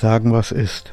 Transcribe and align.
sagen, 0.00 0.32
was 0.32 0.52
ist. 0.52 0.92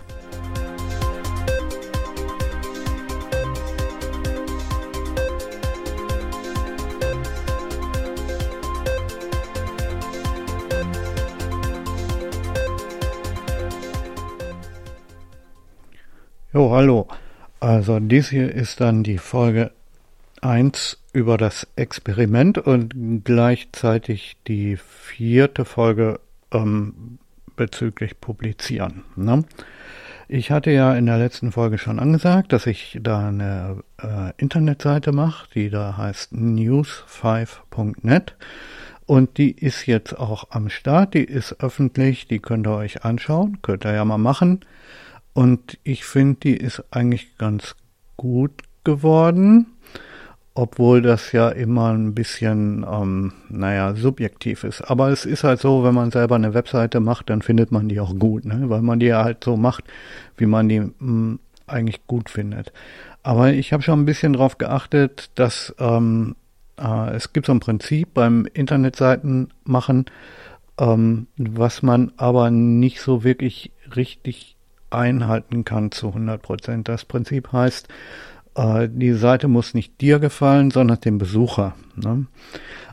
Jo, 16.56 16.72
hallo. 16.72 17.08
Also 17.60 18.00
dies 18.00 18.30
hier 18.30 18.50
ist 18.54 18.80
dann 18.80 19.04
die 19.04 19.18
Folge 19.18 19.72
1 20.42 21.04
über 21.12 21.38
das 21.38 21.68
Experiment 21.76 22.58
und 22.58 23.24
gleichzeitig 23.26 24.38
die 24.48 24.78
vierte 24.78 25.66
Folge 25.66 26.22
ähm, 26.52 27.20
bezüglich 27.56 28.20
Publizieren. 28.20 29.04
Ne? 29.16 29.46
Ich 30.28 30.52
hatte 30.52 30.72
ja 30.72 30.96
in 30.96 31.06
der 31.06 31.18
letzten 31.18 31.52
Folge 31.52 31.78
schon 31.78 32.00
angesagt, 32.00 32.52
dass 32.52 32.66
ich 32.66 33.00
da 33.02 33.28
eine 33.28 33.84
äh, 34.02 34.32
Internetseite 34.38 35.12
mache, 35.12 35.48
die 35.54 35.70
da 35.70 35.98
heißt 35.98 36.34
news5.net 36.34 38.36
und 39.06 39.38
die 39.38 39.52
ist 39.52 39.86
jetzt 39.86 40.18
auch 40.18 40.48
am 40.50 40.70
Start, 40.70 41.14
die 41.14 41.24
ist 41.24 41.62
öffentlich, 41.62 42.28
die 42.28 42.40
könnt 42.40 42.68
ihr 42.68 42.76
euch 42.76 43.06
anschauen, 43.06 43.60
könnt 43.62 43.86
ihr 43.86 43.94
ja 43.94 44.04
mal 44.04 44.18
machen. 44.18 44.62
Und 45.34 45.78
ich 45.84 46.06
finde, 46.06 46.40
die 46.42 46.58
ist 46.58 46.84
eigentlich 46.92 47.38
ganz 47.38 47.76
gut 48.18 48.64
geworden 48.84 49.68
obwohl 50.58 51.02
das 51.02 51.34
ja 51.34 51.50
immer 51.50 51.92
ein 51.92 52.16
bisschen, 52.16 52.86
ähm, 52.90 53.34
naja, 53.50 53.94
subjektiv 53.94 54.64
ist. 54.64 54.82
Aber 54.82 55.10
es 55.10 55.26
ist 55.26 55.44
halt 55.44 55.60
so, 55.60 55.84
wenn 55.84 55.94
man 55.94 56.12
selber 56.12 56.36
eine 56.36 56.54
Webseite 56.54 57.02
macht, 57.02 57.30
dann 57.30 57.42
findet 57.42 57.74
man 57.74 57.90
die 57.90 58.00
auch 58.00 58.18
gut, 58.18 58.46
ne? 58.46 58.70
weil 58.70 58.82
man 58.82 59.00
die 59.00 59.14
halt 59.14 59.44
so 59.44 59.58
macht, 59.58 59.84
wie 60.38 60.46
man 60.46 60.70
die 60.70 60.80
mh, 60.80 60.92
hm, 61.00 61.40
eigentlich 61.68 62.08
gut 62.08 62.30
findet. 62.30 62.72
Aber 63.22 63.52
ich 63.52 63.74
habe 63.74 63.84
schon 63.84 64.00
ein 64.00 64.06
bisschen 64.06 64.34
darauf 64.34 64.58
geachtet, 64.58 65.30
dass 65.36 65.76
ähm, 65.78 66.38
äh, 66.80 67.14
es 67.16 67.34
gibt 67.34 67.48
so 67.48 67.54
ein 67.54 67.60
Prinzip 67.60 68.14
beim 68.14 68.48
Internetseiten 68.54 69.50
machen, 69.66 70.06
ähm, 70.80 71.28
was 71.36 71.82
man 71.82 72.14
aber 72.16 72.50
nicht 72.50 73.02
so 73.02 73.26
wirklich 73.26 73.72
richtig 73.94 74.56
einhalten 74.90 75.66
kann 75.66 75.92
zu 75.92 76.08
100 76.08 76.42
Prozent. 76.42 76.88
Das 76.88 77.04
Prinzip 77.04 77.52
heißt, 77.52 77.90
äh, 78.56 78.90
die 78.92 79.14
Seite 79.14 79.48
muss 79.48 79.74
nicht 79.74 80.02
dir 80.02 80.20
gefallen, 80.20 80.72
sondern 80.72 81.00
dem 81.02 81.18
Besucher. 81.18 81.76
Ne? 81.96 82.26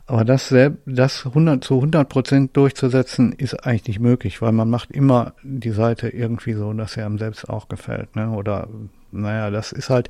Aber 0.05 0.25
das, 0.25 0.53
das 0.85 1.25
100, 1.25 1.63
zu 1.63 1.75
100 1.75 2.09
Prozent 2.09 2.57
durchzusetzen, 2.57 3.31
ist 3.31 3.65
eigentlich 3.65 3.87
nicht 3.87 3.99
möglich, 3.99 4.41
weil 4.41 4.51
man 4.51 4.69
macht 4.69 4.91
immer 4.91 5.33
die 5.43 5.71
Seite 5.71 6.09
irgendwie 6.09 6.53
so, 6.53 6.73
dass 6.73 6.97
er 6.97 7.05
einem 7.05 7.17
selbst 7.17 7.49
auch 7.49 7.69
gefällt. 7.69 8.15
Ne? 8.15 8.29
Oder, 8.31 8.67
naja, 9.11 9.49
das 9.49 9.71
ist 9.71 9.89
halt, 9.89 10.09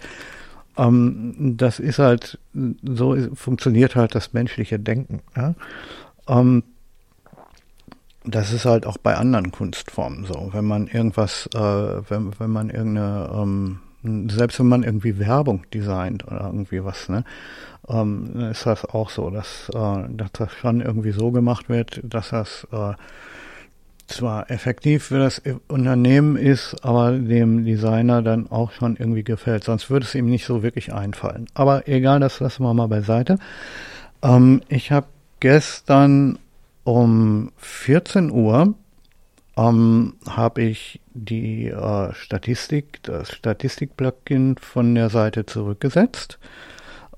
ähm, 0.77 1.55
das 1.57 1.79
ist 1.79 1.99
halt, 1.99 2.39
so 2.83 3.15
funktioniert 3.35 3.95
halt 3.95 4.15
das 4.15 4.33
menschliche 4.33 4.79
Denken. 4.79 5.21
Ja? 5.35 5.53
Ähm, 6.27 6.63
das 8.25 8.51
ist 8.51 8.65
halt 8.65 8.85
auch 8.85 8.97
bei 8.97 9.15
anderen 9.15 9.51
Kunstformen 9.51 10.25
so. 10.25 10.49
Wenn 10.53 10.65
man 10.65 10.87
irgendwas, 10.87 11.47
äh, 11.53 11.59
wenn, 11.59 12.31
wenn 12.39 12.49
man 12.49 12.69
irgendeine, 12.69 13.29
ähm, 13.33 13.79
selbst 14.03 14.59
wenn 14.59 14.67
man 14.67 14.83
irgendwie 14.83 15.19
Werbung 15.19 15.63
designt 15.73 16.25
oder 16.27 16.45
irgendwie 16.45 16.83
was, 16.83 17.09
ne, 17.09 17.23
ähm, 17.87 18.49
ist 18.51 18.65
das 18.65 18.85
auch 18.85 19.09
so, 19.09 19.29
dass, 19.29 19.69
äh, 19.73 20.03
dass 20.09 20.31
das 20.33 20.51
schon 20.53 20.81
irgendwie 20.81 21.11
so 21.11 21.31
gemacht 21.31 21.69
wird, 21.69 22.01
dass 22.03 22.29
das 22.29 22.67
äh, 22.71 22.93
zwar 24.07 24.51
effektiv 24.51 25.05
für 25.05 25.19
das 25.19 25.41
Unternehmen 25.67 26.35
ist, 26.35 26.83
aber 26.83 27.11
dem 27.13 27.65
Designer 27.65 28.21
dann 28.21 28.49
auch 28.51 28.71
schon 28.71 28.97
irgendwie 28.97 29.23
gefällt. 29.23 29.63
Sonst 29.63 29.89
würde 29.89 30.05
es 30.05 30.15
ihm 30.15 30.25
nicht 30.25 30.45
so 30.45 30.61
wirklich 30.61 30.93
einfallen. 30.93 31.47
Aber 31.53 31.87
egal, 31.87 32.19
das 32.19 32.39
lassen 32.39 32.63
wir 32.63 32.73
mal 32.73 32.87
beiseite. 32.87 33.37
Ähm, 34.21 34.61
ich 34.67 34.91
habe 34.91 35.07
gestern 35.39 36.39
um 36.83 37.51
14 37.57 38.29
Uhr 38.29 38.73
ähm, 39.57 40.15
habe 40.27 40.63
ich 40.63 40.99
die 41.13 41.67
äh, 41.67 42.13
Statistik, 42.13 43.01
das 43.03 43.31
Statistik-Plugin 43.31 44.57
von 44.57 44.95
der 44.95 45.09
Seite 45.09 45.45
zurückgesetzt. 45.45 46.39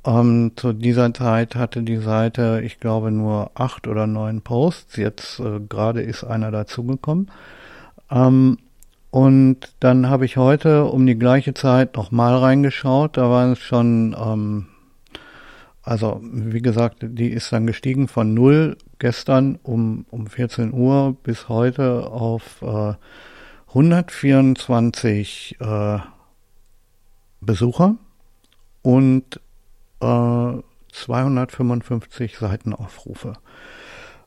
Ähm, 0.05 0.51
zu 0.55 0.73
dieser 0.73 1.13
Zeit 1.13 1.55
hatte 1.55 1.81
die 1.81 1.97
Seite, 1.97 2.61
ich 2.63 2.79
glaube, 2.79 3.11
nur 3.11 3.51
acht 3.55 3.87
oder 3.87 4.05
neun 4.05 4.41
Posts. 4.41 4.97
Jetzt 4.97 5.39
äh, 5.39 5.59
gerade 5.67 6.01
ist 6.01 6.23
einer 6.23 6.51
dazugekommen. 6.51 7.31
Ähm, 8.11 8.57
und 9.09 9.73
dann 9.79 10.09
habe 10.09 10.25
ich 10.25 10.35
heute 10.35 10.85
um 10.85 11.05
die 11.05 11.17
gleiche 11.17 11.53
Zeit 11.53 11.95
nochmal 11.95 12.37
reingeschaut. 12.37 13.17
Da 13.17 13.29
waren 13.29 13.53
es 13.53 13.59
schon 13.59 14.15
ähm, 14.19 14.67
also 15.85 16.19
wie 16.23 16.63
gesagt, 16.63 16.97
die 17.01 17.29
ist 17.29 17.53
dann 17.53 17.67
gestiegen 17.67 18.07
von 18.07 18.33
null 18.33 18.75
gestern 18.97 19.59
um, 19.61 20.05
um 20.09 20.25
14 20.25 20.73
Uhr 20.73 21.15
bis 21.21 21.47
heute 21.47 22.07
auf 22.07 22.63
äh, 22.63 22.95
124 23.67 25.57
äh, 25.59 25.99
Besucher 27.39 27.95
und 28.81 29.39
äh, 30.01 30.53
255 30.91 32.37
Seitenaufrufe. 32.39 33.33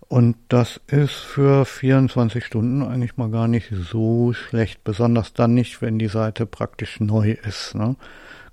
Und 0.07 0.37
das 0.49 0.81
ist 0.87 1.15
für 1.15 1.65
24 1.65 2.45
Stunden 2.45 2.83
eigentlich 2.83 3.17
mal 3.17 3.31
gar 3.31 3.49
nicht 3.49 3.71
so 3.91 4.33
schlecht, 4.33 4.85
besonders 4.85 5.33
dann 5.33 5.55
nicht, 5.55 5.83
wenn 5.83 5.99
die 5.99 6.09
Seite 6.09 6.47
praktisch 6.47 7.01
neu 7.01 7.33
ist. 7.33 7.75
Ne? 7.75 7.97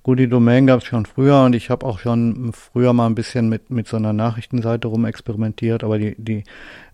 Gut, 0.06 0.20
die 0.20 0.30
Domain 0.30 0.68
gab 0.68 0.82
es 0.82 0.86
schon 0.86 1.08
früher 1.08 1.42
und 1.46 1.56
ich 1.56 1.72
habe 1.72 1.84
auch 1.84 1.98
schon 1.98 2.54
früher 2.54 2.94
mal 2.94 3.08
ein 3.08 3.16
bisschen 3.16 3.50
mit, 3.50 3.72
mit 3.72 3.88
so 3.88 3.98
einer 3.98 4.14
Nachrichtenseite 4.14 4.88
rumexperimentiert, 4.88 5.84
aber 5.84 5.98
die, 5.98 6.14
die, 6.20 6.44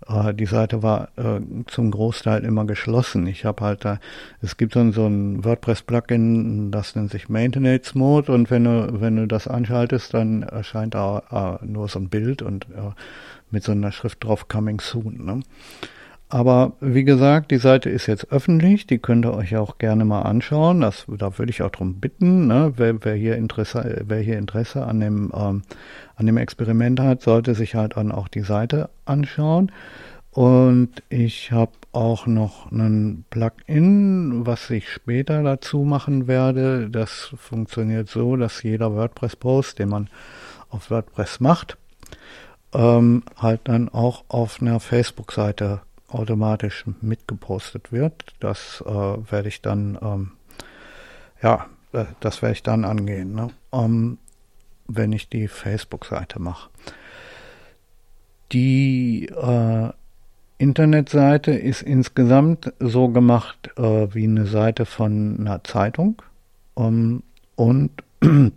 äh, 0.08 0.34
die 0.34 0.46
Seite 0.46 0.82
war 0.82 1.10
äh, 1.18 1.42
zum 1.68 1.92
Großteil 1.92 2.46
immer 2.46 2.64
geschlossen. 2.64 3.28
Ich 3.28 3.44
habe 3.44 3.66
halt 3.66 3.84
da, 3.84 4.00
es 4.42 4.56
gibt 4.56 4.76
so 4.76 4.80
ein, 4.80 4.94
so 4.94 5.08
ein 5.08 5.44
WordPress-Plugin, 5.44 6.72
das 6.72 6.96
nennt 6.96 7.12
sich 7.12 7.28
Maintenance 7.28 7.96
Mode 7.96 8.32
und 8.32 8.50
wenn 8.50 8.64
du, 8.64 9.02
wenn 9.02 9.18
du 9.18 9.28
das 9.28 9.46
anschaltest, 9.46 10.14
dann 10.14 10.44
erscheint 10.44 10.94
da 10.94 11.60
äh, 11.62 11.66
nur 11.66 11.90
so 11.90 12.00
ein 12.00 12.08
Bild 12.08 12.42
und 12.42 12.64
äh, 12.70 12.92
mit 13.50 13.66
so 13.66 13.74
einer 13.74 13.92
Schrift 13.92 14.24
drauf 14.24 14.48
Coming 14.48 14.80
Soon. 14.80 15.26
Ne? 15.26 15.42
Aber 16.34 16.72
wie 16.80 17.04
gesagt, 17.04 17.52
die 17.52 17.58
Seite 17.58 17.90
ist 17.90 18.08
jetzt 18.08 18.32
öffentlich, 18.32 18.88
die 18.88 19.00
könnt 19.00 19.26
ihr 19.26 19.34
euch 19.34 19.58
auch 19.58 19.80
gerne 19.80 20.06
mal 20.06 20.22
anschauen. 20.22 20.80
Das, 20.80 21.06
da 21.10 21.38
würde 21.38 21.50
ich 21.50 21.62
auch 21.62 21.72
darum 21.72 21.96
bitten, 21.96 22.48
ne? 22.48 22.72
wer, 22.78 23.04
wer, 23.04 23.16
hier 23.16 23.36
Interesse, 23.36 24.04
wer 24.08 24.22
hier 24.22 24.38
Interesse 24.38 24.86
an 24.86 25.02
dem, 25.02 25.30
ähm, 25.36 25.64
an 26.16 26.26
dem 26.26 26.38
Experiment 26.38 27.02
hat, 27.02 27.22
sollte 27.22 27.54
sich 27.54 27.76
halt 27.76 27.98
dann 27.98 28.14
auch 28.14 28.30
die 28.30 28.44
Seite 28.44 28.90
anschauen. 29.04 29.74
Und 30.30 31.04
ich 31.10 31.52
habe 31.52 31.74
auch 31.92 32.28
noch 32.28 32.72
einen 32.72 33.26
Plugin, 33.30 34.46
was 34.46 34.70
ich 34.70 34.88
später 34.88 35.44
dazu 35.44 35.80
machen 35.80 36.28
werde. 36.28 36.90
Das 36.90 37.34
funktioniert 37.36 38.08
so, 38.08 38.38
dass 38.38 38.64
jeder 38.64 38.96
WordPress-Post, 38.96 39.80
den 39.80 39.90
man 39.90 40.10
auf 40.70 40.92
WordPress 40.92 41.42
macht, 41.42 41.78
ähm, 42.74 43.24
halt 43.36 43.60
dann 43.66 43.90
auch 43.90 44.24
auf 44.30 44.62
einer 44.62 44.80
Facebook-Seite 44.80 45.82
automatisch 46.14 46.86
mitgepostet 47.02 47.92
wird. 47.92 48.34
Das 48.40 48.84
äh, 48.86 48.92
werde 48.92 49.48
ich 49.48 49.62
dann, 49.62 49.98
ähm, 50.02 50.32
ja, 51.42 51.68
äh, 51.94 52.06
das 52.20 52.42
werde 52.42 52.54
ich 52.54 52.64
dann 52.64 52.86
angehen, 52.86 53.34
ne? 53.34 53.50
ähm, 53.72 54.18
wenn 54.88 55.14
ich 55.14 55.30
die 55.30 55.48
Facebook-Seite 55.48 56.40
mache. 56.40 56.70
Die 58.52 59.28
äh, 59.28 59.90
Internetseite 60.58 61.54
ist 61.54 61.82
insgesamt 61.82 62.74
so 62.80 63.10
gemacht 63.10 63.72
äh, 63.78 64.14
wie 64.14 64.26
eine 64.26 64.46
Seite 64.46 64.86
von 64.86 65.38
einer 65.40 65.64
Zeitung. 65.64 66.22
Ähm, 66.78 67.24
und 67.56 67.92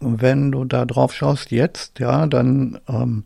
wenn 0.00 0.52
du 0.52 0.64
da 0.64 0.84
drauf 0.84 1.12
schaust 1.12 1.50
jetzt, 1.50 1.98
ja, 1.98 2.26
dann 2.26 2.80
ähm, 2.88 3.24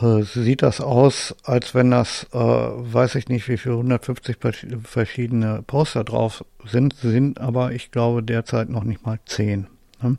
äh, 0.00 0.22
sieht 0.22 0.62
das 0.62 0.80
aus, 0.80 1.34
als 1.44 1.74
wenn 1.74 1.90
das, 1.90 2.26
äh, 2.32 2.38
weiß 2.38 3.14
ich 3.14 3.28
nicht, 3.28 3.48
wie 3.48 3.56
viele 3.56 3.76
150 3.76 4.36
verschiedene 4.82 5.62
Poster 5.66 6.04
drauf 6.04 6.44
sind, 6.64 6.94
sind 6.94 7.40
aber 7.40 7.72
ich 7.72 7.90
glaube 7.90 8.22
derzeit 8.22 8.68
noch 8.68 8.84
nicht 8.84 9.06
mal 9.06 9.18
zehn. 9.26 9.68
Ne? 10.02 10.16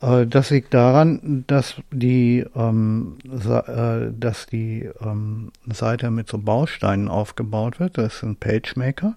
Äh, 0.00 0.26
das 0.26 0.50
liegt 0.50 0.74
daran, 0.74 1.44
dass 1.46 1.76
die, 1.90 2.44
ähm, 2.54 3.16
äh, 3.24 4.12
dass 4.12 4.46
die 4.46 4.88
ähm, 5.00 5.50
Seite 5.66 6.10
mit 6.10 6.28
so 6.28 6.38
Bausteinen 6.38 7.08
aufgebaut 7.08 7.80
wird. 7.80 7.98
Das 7.98 8.16
ist 8.16 8.22
ein 8.22 8.36
PageMaker. 8.36 9.14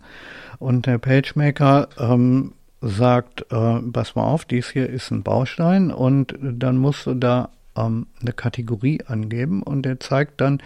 Und 0.59 0.85
der 0.85 0.97
PageMaker 0.97 1.89
ähm, 1.99 2.53
sagt, 2.81 3.51
äh, 3.51 3.79
pass 3.91 4.15
mal 4.15 4.23
auf, 4.23 4.45
dies 4.45 4.69
hier 4.69 4.89
ist 4.89 5.11
ein 5.11 5.23
Baustein 5.23 5.91
und 5.91 6.35
dann 6.41 6.77
musst 6.77 7.05
du 7.05 7.15
da 7.15 7.49
ähm, 7.77 8.07
eine 8.21 8.33
Kategorie 8.33 9.01
angeben 9.07 9.63
und 9.63 9.83
der 9.83 9.99
zeigt 9.99 10.41
dann 10.41 10.61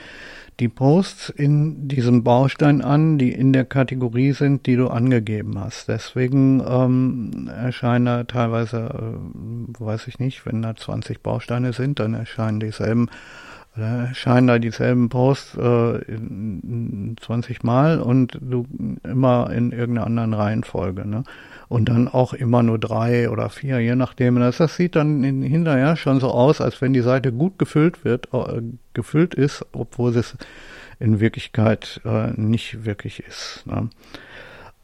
die 0.59 0.69
Posts 0.69 1.29
in 1.29 1.87
diesem 1.87 2.23
Baustein 2.23 2.81
an, 2.81 3.17
die 3.17 3.31
in 3.31 3.51
der 3.51 3.65
Kategorie 3.65 4.33
sind, 4.33 4.67
die 4.67 4.75
du 4.75 4.89
angegeben 4.89 5.59
hast. 5.59 5.87
Deswegen 5.87 6.61
ähm, 6.65 7.49
erscheinen 7.49 8.05
da 8.05 8.23
teilweise, 8.25 8.77
äh, 8.77 9.79
weiß 9.79 10.07
ich 10.07 10.19
nicht, 10.19 10.45
wenn 10.45 10.61
da 10.61 10.75
20 10.75 11.21
Bausteine 11.21 11.73
sind, 11.73 11.99
dann 11.99 12.13
erscheinen 12.13 12.59
dieselben 12.59 13.09
da 13.75 14.07
erscheinen 14.07 14.47
da 14.47 14.59
dieselben 14.59 15.07
Posts 15.07 15.55
äh, 15.55 16.17
20 17.21 17.63
Mal 17.63 18.01
und 18.01 18.37
du 18.41 18.65
immer 19.03 19.49
in 19.51 19.71
irgendeiner 19.71 20.07
anderen 20.07 20.33
Reihenfolge. 20.33 21.07
Ne? 21.07 21.23
Und 21.71 21.85
dann 21.85 22.09
auch 22.09 22.33
immer 22.33 22.63
nur 22.63 22.77
drei 22.77 23.29
oder 23.29 23.49
vier, 23.49 23.79
je 23.79 23.95
nachdem. 23.95 24.35
Das, 24.35 24.57
das 24.57 24.75
sieht 24.75 24.97
dann 24.97 25.23
in, 25.23 25.41
hinterher 25.41 25.95
schon 25.95 26.19
so 26.19 26.29
aus, 26.29 26.59
als 26.59 26.81
wenn 26.81 26.91
die 26.91 26.99
Seite 26.99 27.31
gut 27.31 27.57
gefüllt 27.57 28.03
wird, 28.03 28.27
äh, 28.33 28.61
gefüllt 28.93 29.35
ist, 29.35 29.65
obwohl 29.71 30.13
es 30.17 30.35
in 30.99 31.21
Wirklichkeit 31.21 32.01
äh, 32.03 32.31
nicht 32.31 32.83
wirklich 32.83 33.23
ist. 33.25 33.63
Ne? 33.67 33.89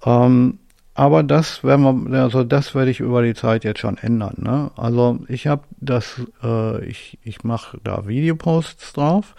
Ähm, 0.05 0.59
aber 0.93 1.23
das 1.23 1.61
werden 1.61 2.09
wir, 2.09 2.23
also 2.23 2.45
das 2.45 2.73
werde 2.73 2.89
ich 2.89 3.01
über 3.01 3.21
die 3.21 3.33
Zeit 3.33 3.65
jetzt 3.65 3.81
schon 3.81 3.97
ändern. 3.97 4.35
Ne? 4.37 4.71
Also 4.77 5.19
ich 5.27 5.45
habe 5.45 5.63
das, 5.81 6.21
äh, 6.41 6.85
ich, 6.85 7.19
ich 7.21 7.43
mache 7.43 7.79
da 7.83 8.07
Videoposts 8.07 8.93
drauf, 8.93 9.35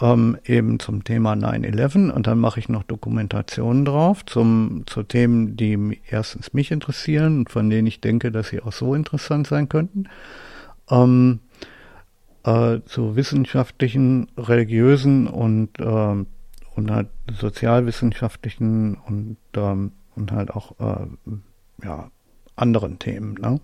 ähm, 0.00 0.38
eben 0.44 0.78
zum 0.78 1.04
Thema 1.04 1.32
9-11 1.32 2.10
und 2.10 2.26
dann 2.26 2.38
mache 2.38 2.60
ich 2.60 2.68
noch 2.68 2.82
Dokumentationen 2.82 3.84
drauf 3.84 4.24
zum, 4.26 4.84
zu 4.86 5.02
Themen, 5.02 5.56
die 5.56 6.00
erstens 6.08 6.52
mich 6.52 6.70
interessieren 6.70 7.38
und 7.38 7.50
von 7.50 7.70
denen 7.70 7.86
ich 7.86 8.00
denke, 8.00 8.30
dass 8.30 8.48
sie 8.48 8.62
auch 8.62 8.72
so 8.72 8.94
interessant 8.94 9.46
sein 9.46 9.68
könnten. 9.68 10.08
Ähm, 10.90 11.40
äh, 12.44 12.80
zu 12.84 13.16
wissenschaftlichen, 13.16 14.28
religiösen 14.36 15.26
und, 15.26 15.80
äh, 15.80 15.84
und 16.74 16.90
halt 16.90 17.08
sozialwissenschaftlichen 17.32 18.94
und 18.94 19.38
ähm, 19.56 19.92
und 20.16 20.32
halt 20.32 20.50
auch 20.50 20.72
äh, 20.80 21.06
ja, 21.84 22.10
anderen 22.56 22.98
Themen. 22.98 23.34
Ne? 23.34 23.60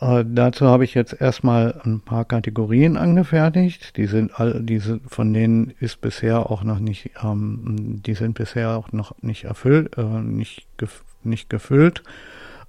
Äh, 0.00 0.24
dazu 0.26 0.66
habe 0.66 0.84
ich 0.84 0.94
jetzt 0.94 1.20
erstmal 1.20 1.80
ein 1.84 2.00
paar 2.00 2.24
Kategorien 2.24 2.96
angefertigt. 2.96 3.96
Die 3.96 4.06
sind 4.06 4.38
all, 4.38 4.62
diese, 4.62 5.00
von 5.08 5.32
denen 5.32 5.74
ist 5.80 6.00
bisher 6.00 6.50
auch 6.50 6.62
noch 6.62 6.78
nicht, 6.78 7.10
ähm, 7.22 8.00
die 8.04 8.14
sind 8.14 8.34
bisher 8.34 8.76
auch 8.76 8.92
noch 8.92 9.12
nicht 9.22 9.44
erfüllt, 9.44 9.96
äh, 9.98 10.04
nicht, 10.04 10.66
gef 10.76 11.02
nicht 11.24 11.50
gefüllt. 11.50 12.04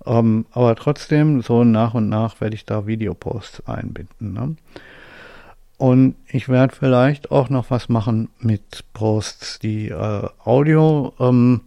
Ähm, 0.06 0.46
aber 0.52 0.76
trotzdem, 0.76 1.42
so 1.42 1.64
nach 1.64 1.94
und 1.94 2.10
nach 2.10 2.42
werde 2.42 2.56
ich 2.56 2.66
da 2.66 2.88
Videoposts 2.88 3.68
einbinden. 3.68 4.34
Ne? 4.34 4.56
Und 5.78 6.16
ich 6.28 6.50
werde 6.50 6.76
vielleicht 6.76 7.32
auch 7.32 7.50
noch 7.50 7.70
was 7.70 7.90
machen 7.90 8.30
mit 8.40 8.84
Posts, 8.94 9.60
die 9.60 9.90
äh, 9.90 10.28
Audio 10.44 11.14
ähm, 11.20 11.62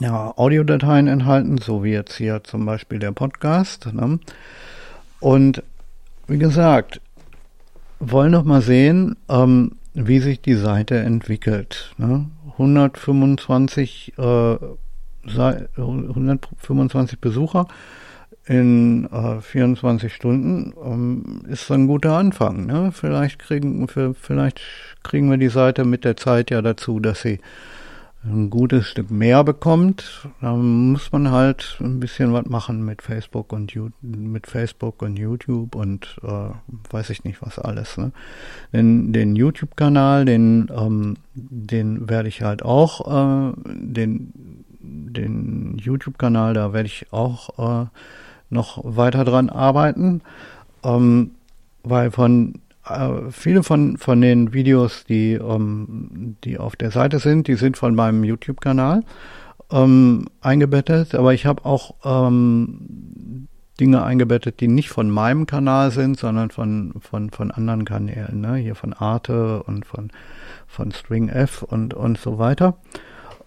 ja, 0.00 0.32
Audiodateien 0.36 1.06
enthalten, 1.06 1.58
so 1.58 1.84
wie 1.84 1.92
jetzt 1.92 2.16
hier 2.16 2.42
zum 2.44 2.66
Beispiel 2.66 2.98
der 2.98 3.12
Podcast. 3.12 3.92
Ne? 3.92 4.18
Und 5.20 5.62
wie 6.26 6.38
gesagt, 6.38 7.00
wollen 8.00 8.32
noch 8.32 8.44
mal 8.44 8.62
sehen, 8.62 9.16
ähm, 9.28 9.72
wie 9.94 10.18
sich 10.18 10.40
die 10.40 10.56
Seite 10.56 10.98
entwickelt. 10.98 11.94
Ne? 11.96 12.26
125, 12.52 14.14
äh, 14.18 14.56
125 15.26 17.20
Besucher 17.20 17.66
in 18.46 19.08
äh, 19.10 19.40
24 19.40 20.12
Stunden 20.12 20.74
ähm, 20.84 21.42
ist 21.48 21.70
ein 21.70 21.86
guter 21.86 22.16
Anfang. 22.16 22.66
Ne? 22.66 22.90
Vielleicht 22.92 23.38
kriegen, 23.38 23.88
vielleicht 23.88 24.60
kriegen 25.02 25.30
wir 25.30 25.38
die 25.38 25.48
Seite 25.48 25.84
mit 25.84 26.04
der 26.04 26.16
Zeit 26.16 26.50
ja 26.50 26.60
dazu, 26.60 27.00
dass 27.00 27.22
sie 27.22 27.40
ein 28.26 28.48
gutes 28.48 28.86
Stück 28.86 29.10
mehr 29.10 29.44
bekommt, 29.44 30.28
dann 30.40 30.92
muss 30.92 31.12
man 31.12 31.30
halt 31.30 31.76
ein 31.80 32.00
bisschen 32.00 32.32
was 32.32 32.46
machen 32.46 32.84
mit 32.84 33.02
Facebook 33.02 33.52
und 33.52 33.74
mit 34.00 34.46
Facebook 34.46 35.02
und 35.02 35.18
YouTube 35.18 35.74
und 35.74 36.16
äh, 36.22 36.50
weiß 36.90 37.10
ich 37.10 37.24
nicht 37.24 37.42
was 37.42 37.58
alles. 37.58 37.98
Ne? 37.98 38.12
Den, 38.72 39.12
den 39.12 39.36
YouTube-Kanal, 39.36 40.24
den, 40.24 40.70
ähm, 40.74 41.16
den 41.34 42.08
werde 42.08 42.28
ich 42.28 42.42
halt 42.42 42.62
auch, 42.64 43.06
äh, 43.06 43.52
den, 43.66 44.32
den 44.80 45.76
YouTube-Kanal, 45.78 46.54
da 46.54 46.72
werde 46.72 46.86
ich 46.86 47.12
auch 47.12 47.82
äh, 47.82 47.86
noch 48.48 48.80
weiter 48.84 49.24
dran 49.24 49.50
arbeiten, 49.50 50.22
ähm, 50.82 51.32
weil 51.82 52.10
von 52.10 52.54
äh, 52.86 53.30
viele 53.30 53.62
von, 53.62 53.96
von 53.96 54.20
den 54.20 54.52
Videos, 54.52 55.04
die, 55.04 55.34
ähm, 55.34 56.36
die 56.44 56.58
auf 56.58 56.76
der 56.76 56.90
Seite 56.90 57.18
sind, 57.18 57.48
die 57.48 57.54
sind 57.54 57.76
von 57.76 57.94
meinem 57.94 58.24
YouTube-Kanal 58.24 59.02
ähm, 59.70 60.26
eingebettet, 60.40 61.14
aber 61.14 61.34
ich 61.34 61.46
habe 61.46 61.64
auch 61.64 61.94
ähm, 62.04 63.48
Dinge 63.80 64.04
eingebettet, 64.04 64.60
die 64.60 64.68
nicht 64.68 64.90
von 64.90 65.10
meinem 65.10 65.46
Kanal 65.46 65.90
sind, 65.90 66.18
sondern 66.18 66.50
von, 66.50 66.94
von, 67.00 67.30
von 67.30 67.50
anderen 67.50 67.84
Kanälen, 67.84 68.40
ne? 68.40 68.56
hier 68.56 68.74
von 68.74 68.92
Arte 68.92 69.62
und 69.64 69.84
von, 69.84 70.10
von 70.66 70.92
String 70.92 71.28
F 71.28 71.62
und, 71.62 71.92
und 71.94 72.18
so 72.18 72.38
weiter. 72.38 72.76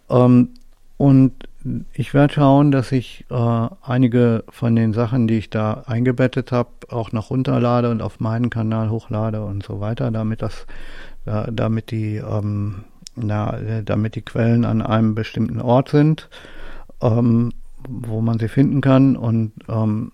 Ähm, 0.09 0.49
und 0.97 1.47
ich 1.93 2.13
werde 2.13 2.33
schauen, 2.33 2.71
dass 2.71 2.91
ich 2.91 3.25
äh, 3.29 3.67
einige 3.81 4.43
von 4.49 4.75
den 4.75 4.93
Sachen, 4.93 5.27
die 5.27 5.37
ich 5.37 5.49
da 5.49 5.83
eingebettet 5.85 6.51
habe, 6.51 6.69
auch 6.89 7.11
noch 7.11 7.29
runterlade 7.29 7.89
und 7.89 8.01
auf 8.01 8.19
meinen 8.19 8.49
Kanal 8.49 8.89
hochlade 8.89 9.43
und 9.43 9.63
so 9.63 9.79
weiter, 9.79 10.11
damit 10.11 10.41
das, 10.41 10.65
äh, 11.25 11.51
damit 11.51 11.91
die, 11.91 12.17
ähm, 12.17 12.83
na, 13.15 13.81
damit 13.83 14.15
die 14.15 14.21
Quellen 14.21 14.65
an 14.65 14.81
einem 14.81 15.15
bestimmten 15.15 15.61
Ort 15.61 15.89
sind, 15.89 16.29
ähm, 17.01 17.51
wo 17.87 18.21
man 18.21 18.39
sie 18.39 18.47
finden 18.47 18.81
kann 18.81 19.15
und 19.15 19.53
ähm, 19.67 20.11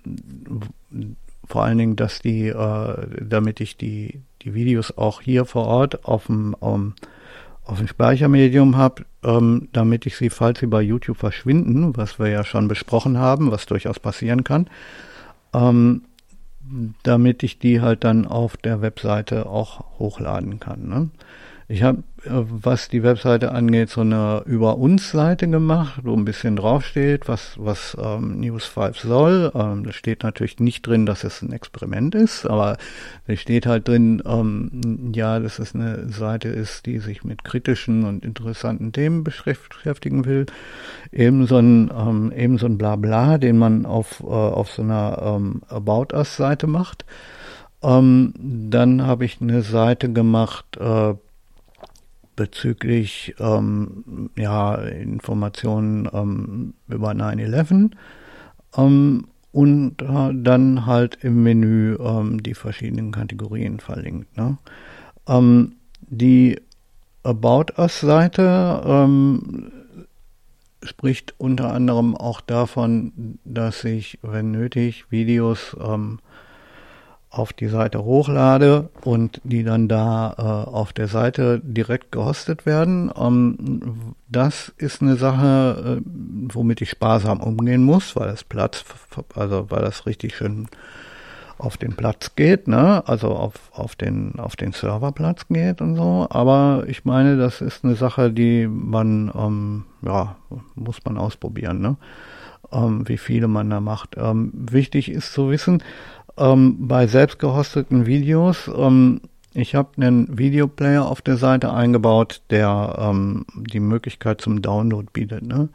vor 1.45 1.63
allen 1.63 1.77
Dingen, 1.77 1.95
dass 1.95 2.19
die, 2.19 2.47
äh, 2.47 3.07
damit 3.21 3.59
ich 3.59 3.77
die 3.77 4.21
die 4.43 4.53
Videos 4.53 4.97
auch 4.97 5.21
hier 5.21 5.45
vor 5.45 5.65
Ort 5.65 6.05
auf 6.05 6.27
dem 6.27 6.53
um, 6.55 6.93
auf 7.65 7.77
dem 7.77 7.87
Speichermedium 7.87 8.77
habe, 8.77 9.05
ähm, 9.23 9.69
damit 9.71 10.05
ich 10.05 10.17
sie, 10.17 10.29
falls 10.29 10.59
sie 10.59 10.67
bei 10.67 10.81
YouTube 10.81 11.17
verschwinden, 11.17 11.95
was 11.95 12.19
wir 12.19 12.27
ja 12.27 12.43
schon 12.43 12.67
besprochen 12.67 13.17
haben, 13.17 13.51
was 13.51 13.65
durchaus 13.65 13.99
passieren 13.99 14.43
kann, 14.43 14.67
ähm, 15.53 16.03
damit 17.03 17.43
ich 17.43 17.59
die 17.59 17.81
halt 17.81 18.03
dann 18.03 18.25
auf 18.25 18.57
der 18.57 18.81
Webseite 18.81 19.45
auch 19.45 19.99
hochladen 19.99 20.59
kann. 20.59 20.87
Ne? 20.87 21.09
Ich 21.67 21.83
habe, 21.83 22.03
was 22.25 22.87
die 22.89 23.03
Webseite 23.03 23.51
angeht, 23.51 23.89
so 23.89 24.01
eine 24.01 24.43
Über 24.45 24.77
uns 24.77 25.11
Seite 25.11 25.47
gemacht, 25.47 26.01
wo 26.03 26.13
ein 26.13 26.25
bisschen 26.25 26.55
draufsteht, 26.55 27.27
was, 27.27 27.55
was 27.57 27.97
ähm, 28.01 28.39
News 28.39 28.65
5 28.65 28.99
soll. 28.99 29.51
Ähm, 29.53 29.83
da 29.83 29.91
steht 29.91 30.23
natürlich 30.23 30.59
nicht 30.59 30.87
drin, 30.87 31.05
dass 31.05 31.23
es 31.23 31.41
ein 31.41 31.51
Experiment 31.51 32.15
ist, 32.15 32.45
aber 32.45 32.77
da 33.27 33.35
steht 33.35 33.65
halt 33.65 33.87
drin, 33.87 34.23
ähm, 34.25 35.11
ja, 35.13 35.39
dass 35.39 35.59
es 35.59 35.75
eine 35.75 36.09
Seite 36.09 36.47
ist, 36.47 36.85
die 36.85 36.99
sich 36.99 37.23
mit 37.23 37.43
kritischen 37.43 38.05
und 38.05 38.23
interessanten 38.23 38.93
Themen 38.93 39.23
beschäftigen 39.23 40.25
will. 40.25 40.45
Eben 41.11 41.45
so 41.47 41.57
ein, 41.57 41.91
ähm, 41.95 42.31
eben 42.35 42.57
so 42.57 42.67
ein 42.67 42.77
Blabla, 42.77 43.37
den 43.37 43.57
man 43.57 43.85
auf, 43.85 44.21
äh, 44.21 44.25
auf 44.25 44.71
so 44.71 44.81
einer 44.81 45.21
ähm, 45.21 45.61
About 45.67 46.15
Us 46.15 46.37
Seite 46.37 46.67
macht. 46.67 47.05
Ähm, 47.81 48.33
dann 48.39 49.05
habe 49.05 49.25
ich 49.25 49.41
eine 49.41 49.61
Seite 49.61 50.11
gemacht, 50.11 50.77
äh, 50.77 51.15
bezüglich 52.35 53.35
ähm, 53.39 54.29
ja, 54.37 54.75
Informationen 54.75 56.09
ähm, 56.11 56.73
über 56.87 57.11
9-11 57.11 57.91
ähm, 58.77 59.27
und 59.51 60.01
äh, 60.01 60.31
dann 60.33 60.85
halt 60.85 61.19
im 61.21 61.43
Menü 61.43 61.97
ähm, 61.99 62.41
die 62.41 62.55
verschiedenen 62.55 63.11
Kategorien 63.11 63.79
verlinkt. 63.79 64.35
Ne? 64.37 64.57
Ähm, 65.27 65.73
die 66.01 66.59
About 67.23 67.73
Us-Seite 67.77 68.81
ähm, 68.85 69.71
spricht 70.83 71.35
unter 71.37 71.73
anderem 71.73 72.15
auch 72.15 72.41
davon, 72.41 73.39
dass 73.45 73.83
ich, 73.83 74.19
wenn 74.21 74.51
nötig, 74.51 75.05
Videos 75.09 75.75
ähm, 75.79 76.19
auf 77.33 77.51
die 77.51 77.67
Seite 77.67 78.03
hochlade 78.03 78.89
und 79.03 79.41
die 79.43 79.63
dann 79.63 79.87
da 79.87 80.35
äh, 80.37 80.69
auf 80.69 80.93
der 80.93 81.07
Seite 81.07 81.59
direkt 81.63 82.11
gehostet 82.11 82.67
werden. 82.67 83.11
Ähm, 83.17 84.13
das 84.29 84.71
ist 84.77 85.01
eine 85.01 85.15
Sache, 85.15 85.99
äh, 85.99 86.01
womit 86.53 86.81
ich 86.81 86.91
sparsam 86.91 87.41
umgehen 87.41 87.83
muss, 87.83 88.15
weil 88.15 88.27
das 88.27 88.43
Platz, 88.43 88.85
also 89.33 89.65
weil 89.71 89.81
das 89.81 90.05
richtig 90.05 90.35
schön 90.35 90.67
auf 91.57 91.77
den 91.77 91.95
Platz 91.95 92.35
geht, 92.35 92.67
ne? 92.67 93.03
Also 93.07 93.29
auf, 93.29 93.53
auf 93.71 93.95
den 93.95 94.39
auf 94.39 94.55
den 94.55 94.73
Serverplatz 94.73 95.47
geht 95.47 95.81
und 95.81 95.95
so. 95.95 96.27
Aber 96.29 96.83
ich 96.87 97.03
meine, 97.03 97.37
das 97.37 97.61
ist 97.61 97.83
eine 97.83 97.95
Sache, 97.95 98.31
die 98.31 98.67
man 98.67 99.31
ähm, 99.35 99.85
ja 100.03 100.35
muss 100.75 101.03
man 101.03 101.17
ausprobieren, 101.17 101.81
ne? 101.81 101.97
Ähm, 102.71 103.07
wie 103.07 103.17
viele 103.17 103.47
man 103.47 103.71
da 103.71 103.81
macht. 103.81 104.17
Ähm, 104.17 104.51
wichtig 104.53 105.09
ist 105.09 105.33
zu 105.33 105.49
wissen, 105.49 105.81
ähm, 106.37 106.87
bei 106.87 107.07
selbst 107.07 107.39
gehosteten 107.39 108.05
Videos, 108.05 108.69
ähm, 108.75 109.21
ich 109.53 109.75
habe 109.75 109.89
einen 109.97 110.37
Videoplayer 110.37 111.05
auf 111.05 111.21
der 111.21 111.37
Seite 111.37 111.71
eingebaut, 111.71 112.41
der 112.49 112.95
ähm, 112.97 113.45
die 113.55 113.79
Möglichkeit 113.79 114.41
zum 114.41 114.61
Download 114.61 115.07
bietet. 115.13 115.43
Ne? 115.43 115.69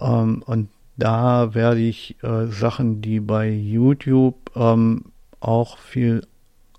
Ähm, 0.00 0.42
und 0.46 0.68
da 0.96 1.54
werde 1.54 1.80
ich 1.80 2.16
äh, 2.22 2.46
Sachen, 2.46 3.02
die 3.02 3.20
bei 3.20 3.50
YouTube 3.50 4.50
ähm, 4.56 5.04
auch 5.40 5.76
viel, 5.78 6.22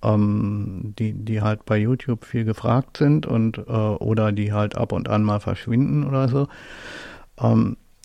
ähm, 0.02 0.94
die, 0.98 1.14
die 1.14 1.42
halt 1.42 1.66
bei 1.66 1.78
YouTube 1.78 2.26
viel 2.26 2.44
gefragt 2.44 2.98
sind 2.98 3.28
und 3.28 3.60
äh, 3.60 3.62
oder 3.62 4.32
die 4.32 4.52
halt 4.52 4.76
ab 4.76 4.94
und 4.94 5.10
an 5.10 5.24
mal 5.24 5.40
verschwinden 5.40 6.04
oder 6.04 6.28
so. 6.28 6.48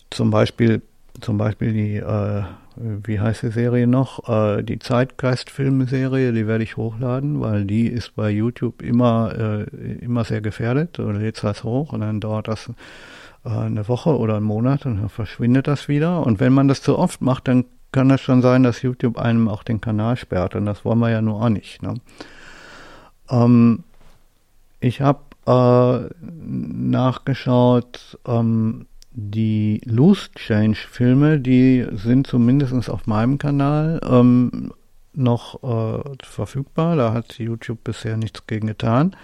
Zum 0.09 0.31
Beispiel, 0.31 0.81
zum 1.21 1.37
Beispiel 1.37 1.73
die 1.73 1.97
äh, 1.97 2.43
wie 2.79 3.19
heißt 3.19 3.43
die 3.43 3.51
Serie 3.51 3.87
noch? 3.87 4.29
Äh, 4.29 4.63
die 4.63 4.79
Zeitgeist-Filmserie, 4.79 6.31
die 6.31 6.47
werde 6.47 6.63
ich 6.63 6.77
hochladen, 6.77 7.41
weil 7.41 7.65
die 7.65 7.87
ist 7.87 8.15
bei 8.15 8.29
YouTube 8.29 8.81
immer, 8.81 9.33
äh, 9.37 9.63
immer 9.99 10.23
sehr 10.23 10.41
gefährdet. 10.41 10.97
Du 10.97 11.09
lädst 11.09 11.43
das 11.43 11.63
hoch 11.63 11.93
und 11.93 12.01
dann 12.01 12.19
dauert 12.19 12.47
das 12.47 12.69
äh, 13.45 13.49
eine 13.49 13.87
Woche 13.87 14.17
oder 14.17 14.37
einen 14.37 14.45
Monat 14.45 14.85
und 14.85 14.97
dann 14.97 15.09
verschwindet 15.09 15.67
das 15.67 15.87
wieder. 15.87 16.25
Und 16.25 16.39
wenn 16.39 16.53
man 16.53 16.67
das 16.67 16.81
zu 16.81 16.97
oft 16.97 17.21
macht, 17.21 17.47
dann 17.47 17.65
kann 17.91 18.11
es 18.11 18.21
schon 18.21 18.41
sein, 18.41 18.63
dass 18.63 18.81
YouTube 18.81 19.17
einem 19.17 19.47
auch 19.47 19.63
den 19.63 19.81
Kanal 19.81 20.17
sperrt. 20.17 20.55
Und 20.55 20.65
das 20.65 20.85
wollen 20.85 20.99
wir 20.99 21.09
ja 21.09 21.21
nur 21.21 21.41
auch 21.41 21.49
nicht. 21.49 21.81
Ne? 21.81 21.95
Ähm, 23.29 23.83
ich 24.79 25.01
habe 25.01 25.19
äh, 25.47 26.09
nachgeschaut, 26.21 28.19
ähm, 28.27 28.85
die 29.19 29.81
Loose 29.83 30.29
Change 30.35 30.77
Filme, 30.77 31.39
die 31.39 31.87
sind 31.91 32.27
zumindest 32.27 32.87
auf 32.87 33.07
meinem 33.07 33.39
Kanal 33.39 33.99
ähm, 34.07 34.71
noch 35.13 35.63
äh, 35.63 36.03
verfügbar. 36.23 36.95
Da 36.95 37.13
hat 37.13 37.39
YouTube 37.39 37.83
bisher 37.83 38.15
nichts 38.15 38.45
gegen 38.45 38.67
getan. 38.67 39.15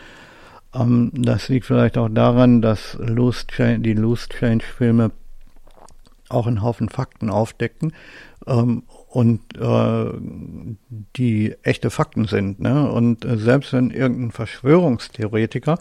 Ähm, 0.73 1.12
das 1.13 1.47
liegt 1.47 1.67
vielleicht 1.67 2.00
auch 2.00 2.09
daran, 2.09 2.63
dass 2.63 2.97
Loose 3.00 3.45
Change, 3.45 3.81
die 3.81 3.93
Loose 3.93 4.29
Change 4.29 4.65
Filme 4.65 5.12
auch 6.27 6.47
einen 6.47 6.63
Haufen 6.63 6.89
Fakten 6.89 7.29
aufdecken 7.29 7.93
ähm, 8.47 8.81
und 9.09 9.41
äh, 9.59 10.12
die 11.15 11.55
echte 11.62 11.91
Fakten 11.91 12.25
sind. 12.25 12.59
Ne? 12.59 12.91
Und 12.91 13.25
äh, 13.25 13.38
selbst 13.38 13.73
wenn 13.73 13.91
irgendein 13.91 14.31
Verschwörungstheoretiker 14.31 15.77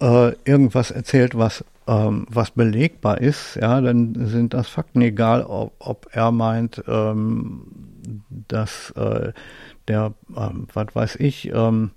äh, 0.00 0.32
irgendwas 0.44 0.90
erzählt, 0.90 1.36
was 1.36 1.64
ähm, 1.88 2.26
was 2.28 2.50
belegbar 2.50 3.20
ist, 3.20 3.56
ja, 3.56 3.80
dann 3.80 4.14
sind 4.26 4.52
das 4.54 4.68
Fakten, 4.68 5.00
egal 5.00 5.42
ob, 5.42 5.72
ob 5.78 6.06
er 6.12 6.30
meint, 6.30 6.84
ähm, 6.86 7.62
dass 8.28 8.90
äh, 8.90 9.32
der, 9.88 10.12
ähm, 10.36 10.68
was 10.72 10.94
weiß 10.94 11.16
ich, 11.16 11.50
ähm, 11.52 11.92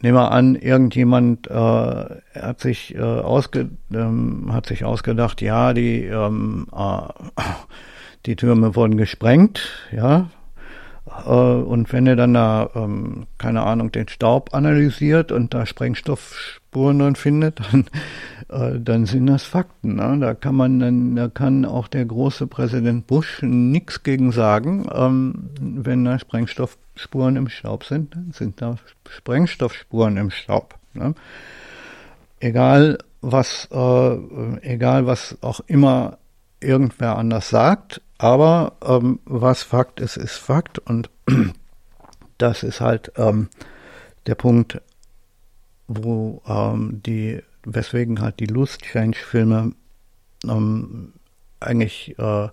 nehmen 0.00 0.18
wir 0.18 0.30
an, 0.30 0.54
irgendjemand 0.54 1.48
äh, 1.48 1.54
hat 1.54 2.60
sich 2.60 2.94
äh, 2.94 3.00
ausge, 3.00 3.70
ähm, 3.92 4.50
hat 4.52 4.66
sich 4.66 4.84
ausgedacht, 4.84 5.40
ja, 5.40 5.72
die 5.72 6.04
ähm, 6.04 6.66
äh, 6.76 7.08
die 8.26 8.36
Türme 8.36 8.76
wurden 8.76 8.96
gesprengt, 8.98 9.88
ja, 9.92 10.28
und 11.06 11.92
wenn 11.92 12.06
er 12.06 12.16
dann 12.16 12.32
da, 12.32 12.70
ähm, 12.74 13.26
keine 13.36 13.62
Ahnung, 13.62 13.92
den 13.92 14.08
Staub 14.08 14.54
analysiert 14.54 15.32
und 15.32 15.52
da 15.52 15.66
Sprengstoffspuren 15.66 16.98
drin 16.98 17.16
findet, 17.16 17.60
dann, 17.72 17.84
äh, 18.48 18.80
dann 18.80 19.04
sind 19.04 19.26
das 19.26 19.44
Fakten. 19.44 19.96
Ne? 19.96 20.18
Da 20.18 20.34
kann 20.34 20.54
man 20.54 20.80
dann, 20.80 21.14
da 21.14 21.28
kann 21.28 21.66
auch 21.66 21.88
der 21.88 22.06
große 22.06 22.46
Präsident 22.46 23.06
Bush 23.06 23.42
nichts 23.42 24.02
gegen 24.02 24.32
sagen. 24.32 24.88
Ähm, 24.94 25.50
wenn 25.60 26.04
da 26.04 26.18
Sprengstoffspuren 26.18 27.36
im 27.36 27.48
Staub 27.48 27.84
sind, 27.84 28.14
dann 28.14 28.32
sind 28.32 28.62
da 28.62 28.76
Sprengstoffspuren 29.08 30.16
im 30.16 30.30
Staub. 30.30 30.74
Ne? 30.94 31.14
Egal 32.40 32.98
was, 33.20 33.68
äh, 33.70 34.16
egal 34.62 35.06
was 35.06 35.36
auch 35.42 35.60
immer 35.66 36.18
irgendwer 36.60 37.18
anders 37.18 37.50
sagt, 37.50 38.00
aber 38.18 38.74
ähm, 38.84 39.20
was 39.24 39.62
Fakt 39.62 40.00
ist, 40.00 40.16
ist 40.16 40.36
Fakt 40.36 40.78
und 40.78 41.10
das 42.38 42.62
ist 42.62 42.80
halt 42.80 43.12
ähm, 43.16 43.48
der 44.26 44.34
Punkt, 44.34 44.80
wo 45.86 46.42
ähm, 46.46 47.00
die, 47.04 47.42
weswegen 47.64 48.20
halt 48.20 48.40
die 48.40 48.46
Lust 48.46 48.82
Change 48.82 49.18
Filme 49.18 49.72
ähm, 50.44 51.12
eigentlich 51.60 52.18
äh, 52.18 52.48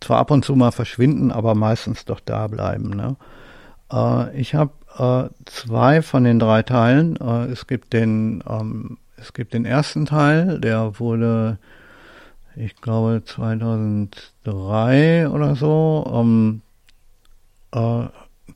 zwar 0.00 0.18
ab 0.18 0.30
und 0.30 0.44
zu 0.44 0.56
mal 0.56 0.72
verschwinden, 0.72 1.30
aber 1.30 1.54
meistens 1.54 2.04
doch 2.04 2.20
da 2.20 2.46
bleiben. 2.46 2.90
Ne? 2.90 3.16
Äh, 3.92 4.38
ich 4.38 4.54
habe 4.54 4.72
äh, 4.98 5.28
zwei 5.46 6.02
von 6.02 6.24
den 6.24 6.38
drei 6.38 6.62
Teilen. 6.62 7.16
Äh, 7.16 7.46
es 7.46 7.66
gibt 7.66 7.92
den, 7.92 8.42
ähm, 8.48 8.98
es 9.16 9.32
gibt 9.32 9.54
den 9.54 9.64
ersten 9.64 10.06
Teil, 10.06 10.60
der 10.60 10.98
wurde 10.98 11.58
ich 12.56 12.76
glaube 12.76 13.22
2003 13.24 15.28
oder 15.28 15.56
so. 15.56 16.04
Um, 16.06 16.62
äh, 17.72 18.04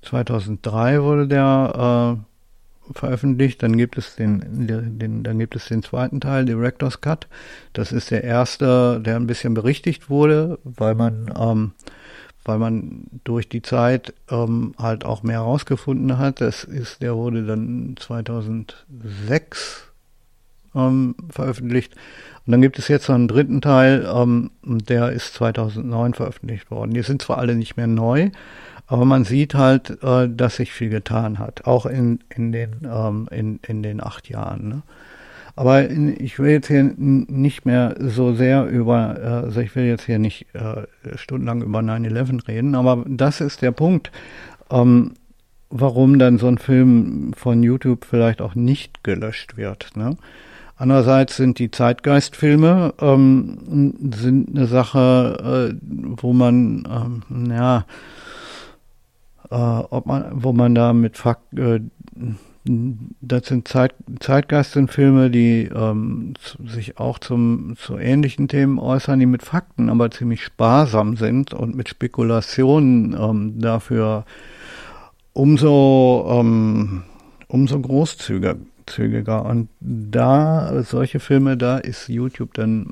2003 0.02 1.02
wurde 1.02 1.28
der 1.28 2.19
äh, 2.19 2.21
veröffentlicht. 2.95 3.62
Dann 3.62 3.76
gibt 3.76 3.99
es 3.99 4.16
den, 4.16 4.66
den, 4.99 5.23
dann 5.23 5.38
gibt 5.38 5.54
es 5.54 5.66
den 5.66 5.83
zweiten 5.83 6.21
Teil, 6.21 6.47
Director's 6.47 7.00
Cut. 7.00 7.28
Das 7.73 7.92
ist 7.92 8.11
der 8.11 8.25
erste, 8.25 9.00
der 9.00 9.16
ein 9.16 9.26
bisschen 9.26 9.54
berichtigt 9.54 10.11
wurde, 10.11 10.59
weil 10.64 10.95
man, 10.95 11.33
ähm, 11.38 11.73
weil 12.45 12.59
man 12.59 13.04
durch 13.25 13.49
die 13.49 13.62
Zeit 13.62 14.12
ähm, 14.30 14.75
halt 14.78 15.04
auch 15.04 15.23
mehr 15.23 15.40
herausgefunden 15.40 16.19
hat. 16.19 16.40
Das 16.40 16.64
ist, 16.64 17.02
der 17.02 17.16
wurde 17.16 17.45
dann 17.45 17.97
2006 17.99 19.89
ähm, 20.75 21.15
veröffentlicht. 21.31 21.95
Und 22.47 22.53
dann 22.53 22.62
gibt 22.62 22.79
es 22.79 22.89
jetzt 22.89 23.09
noch 23.09 23.15
einen 23.15 23.29
dritten 23.29 23.61
Teil, 23.61 24.09
ähm, 24.12 24.50
der 24.62 25.12
ist 25.12 25.35
2009 25.35 26.15
veröffentlicht 26.15 26.71
worden. 26.71 26.95
Die 26.95 27.03
sind 27.03 27.23
zwar 27.23 27.39
alle 27.39 27.55
nicht 27.55 27.77
mehr 27.77 27.87
neu, 27.87 28.31
aber 28.87 29.05
man 29.05 29.25
sieht 29.25 29.55
halt, 29.55 30.03
äh, 30.03 30.29
dass 30.29 30.57
sich 30.57 30.73
viel 30.73 30.91
getan 30.91 31.39
hat, 31.39 31.67
auch 31.67 31.87
in, 31.87 32.21
in, 32.35 32.53
den, 32.53 32.77
ähm, 32.85 33.29
in, 33.31 33.61
in 33.67 33.83
den 33.83 34.03
acht 34.03 34.29
Jahren. 34.29 34.69
Ne? 34.69 34.83
Aber 35.57 35.89
in, 35.89 36.19
ich 36.21 36.39
will 36.39 36.50
jetzt 36.50 36.69
hier 36.69 36.83
nicht 36.97 37.67
mehr 37.67 37.95
so 37.99 38.35
sehr 38.35 38.67
über, 38.67 39.17
äh, 39.19 39.27
also 39.45 39.61
ich 39.61 39.77
will 39.77 39.85
jetzt 39.85 40.07
hier 40.07 40.19
nicht 40.19 40.47
äh, 40.55 40.87
stundenlang 41.17 41.62
über 41.62 41.81
9-11 41.81 42.49
reden, 42.49 42.75
aber 42.75 43.05
das 43.07 43.41
ist 43.41 43.62
der 43.62 43.73
Punkt, 43.73 44.11
ähm, 44.71 45.12
warum 45.69 46.19
dann 46.19 46.39
so 46.39 46.49
ein 46.49 46.59
Film 46.59 47.33
von 47.37 47.62
YouTube 47.62 48.05
vielleicht 48.05 48.43
auch 48.43 48.55
nicht 48.55 49.05
gelöscht 49.05 49.57
wird. 49.57 49.97
Ne? 49.97 50.17
Andererseits 50.81 51.37
sind 51.37 51.59
die 51.59 51.71
Zeitgeistfilme 51.71 52.95
ähm, 53.03 53.99
sind 54.15 54.57
eine 54.57 54.67
Sache, 54.67 55.75
äh, 55.75 55.77
wo 55.83 56.33
man 56.33 57.23
ähm, 57.29 57.51
ja, 57.51 57.85
äh, 59.51 59.85
ob 59.91 60.07
man, 60.07 60.31
wo 60.33 60.55
man 60.55 60.75
da 60.75 60.95
mit 60.95 61.19
Fakt, 61.19 61.53
äh, 61.59 61.81
das 62.65 63.47
sind 63.49 63.69
Zeit, 63.69 63.95
Zeitgeist 64.21 64.73
sind 64.73 64.91
Filme, 64.91 65.29
die 65.29 65.65
ähm, 65.65 66.33
sich 66.65 66.97
auch 66.97 67.19
zum 67.19 67.75
zu 67.77 67.99
ähnlichen 67.99 68.49
Themen 68.49 68.79
äußern, 68.79 69.21
die 69.21 69.27
mit 69.27 69.43
Fakten 69.43 69.91
aber 69.91 70.11
ziemlich 70.11 70.43
sparsam 70.43 71.19
sind 71.19 71.53
und 71.53 71.77
mit 71.77 71.91
Spekulationen 71.91 73.15
ähm, 73.21 73.61
dafür 73.61 74.25
umso 75.35 76.41
ähm, 76.41 77.03
umso 77.49 77.79
großzügiger 77.79 78.57
großzügiger. 78.90 79.44
Und 79.44 79.68
da, 79.80 80.82
solche 80.82 81.20
Filme, 81.20 81.56
da 81.56 81.78
ist 81.78 82.09
YouTube 82.09 82.54
dann 82.54 82.87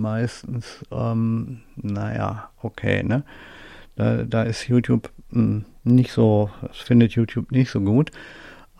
meistens, 0.00 0.84
ähm, 0.90 1.62
naja, 1.76 2.50
okay, 2.62 3.02
ne? 3.02 3.24
Da, 3.96 4.24
da 4.24 4.42
ist 4.42 4.68
YouTube 4.68 5.10
mh, 5.30 5.42
hm, 5.42 5.64
nicht 5.84 6.12
so, 6.12 6.50
das 6.62 6.78
findet 6.78 7.12
YouTube 7.12 7.50
nicht 7.50 7.70
so 7.70 7.80
gut. 7.80 8.10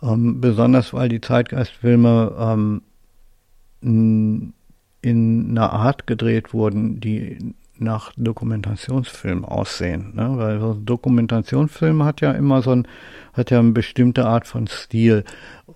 Ähm, 0.02 0.40
besonders 0.40 0.92
weil 0.92 1.08
die 1.08 1.23
Zeitgeistfilme 1.23 2.35
ähm, 2.38 2.82
in 3.80 4.52
einer 5.50 5.73
Art 5.73 6.06
gedreht 6.06 6.52
wurden, 6.52 7.00
die 7.00 7.54
nach 7.78 8.12
Dokumentationsfilm 8.16 9.44
aussehen. 9.44 10.14
Ne? 10.14 10.32
Weil 10.37 10.61
so 10.61 10.73
ein 10.73 10.85
Dokumentationsfilm 10.85 12.02
hat 12.02 12.20
ja 12.20 12.32
immer 12.32 12.62
so 12.62 12.73
ein, 12.73 12.88
hat 13.32 13.50
ja 13.50 13.58
eine 13.58 13.73
bestimmte 13.73 14.26
Art 14.26 14.46
von 14.46 14.66
Stil. 14.66 15.25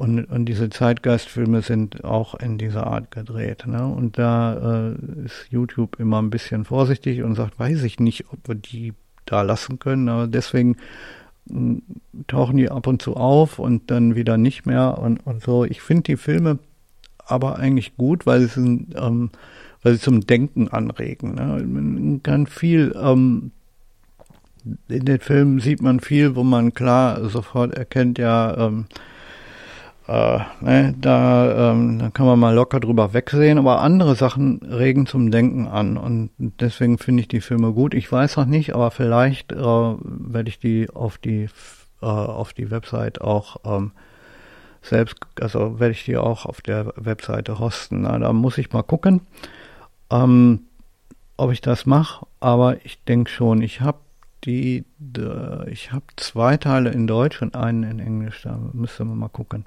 Und, 0.00 0.24
und 0.24 0.46
diese 0.46 0.70
Zeitgeistfilme 0.70 1.60
sind 1.60 2.04
auch 2.04 2.34
in 2.34 2.56
dieser 2.56 2.86
Art 2.86 3.10
gedreht. 3.10 3.66
Ne? 3.66 3.86
Und 3.86 4.16
da 4.16 4.92
äh, 4.92 5.24
ist 5.26 5.48
YouTube 5.50 6.00
immer 6.00 6.22
ein 6.22 6.30
bisschen 6.30 6.64
vorsichtig 6.64 7.22
und 7.22 7.34
sagt, 7.34 7.58
weiß 7.58 7.82
ich 7.82 8.00
nicht, 8.00 8.32
ob 8.32 8.48
wir 8.48 8.54
die 8.54 8.94
da 9.26 9.42
lassen 9.42 9.78
können. 9.78 10.08
Aber 10.08 10.26
deswegen 10.26 10.78
hm, 11.50 11.82
tauchen 12.28 12.56
die 12.56 12.70
ab 12.70 12.86
und 12.86 13.02
zu 13.02 13.14
auf 13.14 13.58
und 13.58 13.90
dann 13.90 14.14
wieder 14.14 14.38
nicht 14.38 14.64
mehr 14.64 14.96
und, 14.96 15.18
und 15.26 15.42
so. 15.42 15.66
Ich 15.66 15.82
finde 15.82 16.04
die 16.04 16.16
Filme 16.16 16.58
aber 17.26 17.58
eigentlich 17.58 17.94
gut, 17.98 18.24
weil 18.24 18.40
sie 18.40 18.54
sind, 18.54 18.94
ähm, 18.96 19.28
weil 19.82 19.92
sie 19.92 20.00
zum 20.00 20.22
Denken 20.22 20.68
anregen. 20.68 21.34
Ne? 21.34 21.62
Man 21.62 22.22
kann 22.22 22.46
viel, 22.46 22.96
ähm, 22.98 23.50
in 24.88 25.04
den 25.04 25.20
Filmen 25.20 25.60
sieht 25.60 25.82
man 25.82 26.00
viel, 26.00 26.36
wo 26.36 26.42
man 26.42 26.72
klar 26.72 27.28
sofort 27.28 27.74
erkennt, 27.74 28.16
ja, 28.16 28.66
ähm, 28.66 28.86
äh, 30.10 30.40
ne, 30.60 30.94
da, 31.00 31.70
ähm, 31.70 32.00
da 32.00 32.10
kann 32.10 32.26
man 32.26 32.38
mal 32.38 32.52
locker 32.52 32.80
drüber 32.80 33.12
wegsehen, 33.12 33.58
aber 33.58 33.80
andere 33.80 34.16
Sachen 34.16 34.60
regen 34.64 35.06
zum 35.06 35.30
Denken 35.30 35.68
an 35.68 35.96
und 35.96 36.30
deswegen 36.38 36.98
finde 36.98 37.20
ich 37.20 37.28
die 37.28 37.40
Filme 37.40 37.72
gut. 37.72 37.94
Ich 37.94 38.10
weiß 38.10 38.36
noch 38.36 38.46
nicht, 38.46 38.74
aber 38.74 38.90
vielleicht 38.90 39.52
äh, 39.52 39.56
werde 39.56 40.48
ich 40.48 40.58
die 40.58 40.90
auf 40.90 41.18
die 41.18 41.48
äh, 42.02 42.06
auf 42.06 42.52
die 42.52 42.72
Website 42.72 43.20
auch 43.20 43.58
ähm, 43.64 43.92
selbst, 44.82 45.14
also 45.40 45.78
werde 45.78 45.92
ich 45.92 46.04
die 46.04 46.16
auch 46.16 46.44
auf 46.44 46.60
der 46.60 46.92
Webseite 46.96 47.60
hosten. 47.60 48.02
Na, 48.02 48.18
da 48.18 48.32
muss 48.32 48.58
ich 48.58 48.72
mal 48.72 48.82
gucken, 48.82 49.20
ähm, 50.10 50.62
ob 51.36 51.52
ich 51.52 51.60
das 51.60 51.86
mache, 51.86 52.26
aber 52.40 52.84
ich 52.84 53.04
denke 53.04 53.30
schon, 53.30 53.62
ich 53.62 53.80
habe 53.80 53.98
die, 54.44 54.84
die 54.98 55.70
ich 55.70 55.92
habe 55.92 56.04
zwei 56.16 56.56
Teile 56.56 56.90
in 56.90 57.06
Deutsch 57.06 57.42
und 57.42 57.54
einen 57.54 57.82
in 57.82 57.98
Englisch, 57.98 58.42
da 58.42 58.58
müsste 58.72 59.04
man 59.04 59.18
mal 59.18 59.28
gucken. 59.28 59.66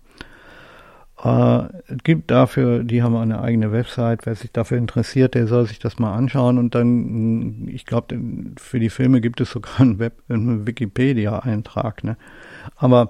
Äh, 1.24 1.64
gibt 2.04 2.32
dafür, 2.32 2.84
die 2.84 3.02
haben 3.02 3.16
eine 3.16 3.42
eigene 3.42 3.72
Website, 3.72 4.26
wer 4.26 4.36
sich 4.36 4.52
dafür 4.52 4.78
interessiert, 4.78 5.36
der 5.36 5.48
soll 5.48 5.68
sich 5.68 5.80
das 5.80 6.00
mal 6.00 6.14
anschauen 6.14 6.58
und 6.58 6.76
dann, 6.76 7.68
ich 7.70 7.86
glaube, 7.86 8.20
für 8.58 8.80
die 8.80 8.90
Filme 8.90 9.22
gibt 9.22 9.40
es 9.40 9.52
sogar 9.52 9.80
einen, 9.80 10.00
Web, 10.00 10.22
einen 10.28 10.68
Wikipedia-Eintrag. 10.68 12.04
Ne? 12.04 12.18
Aber 12.76 13.10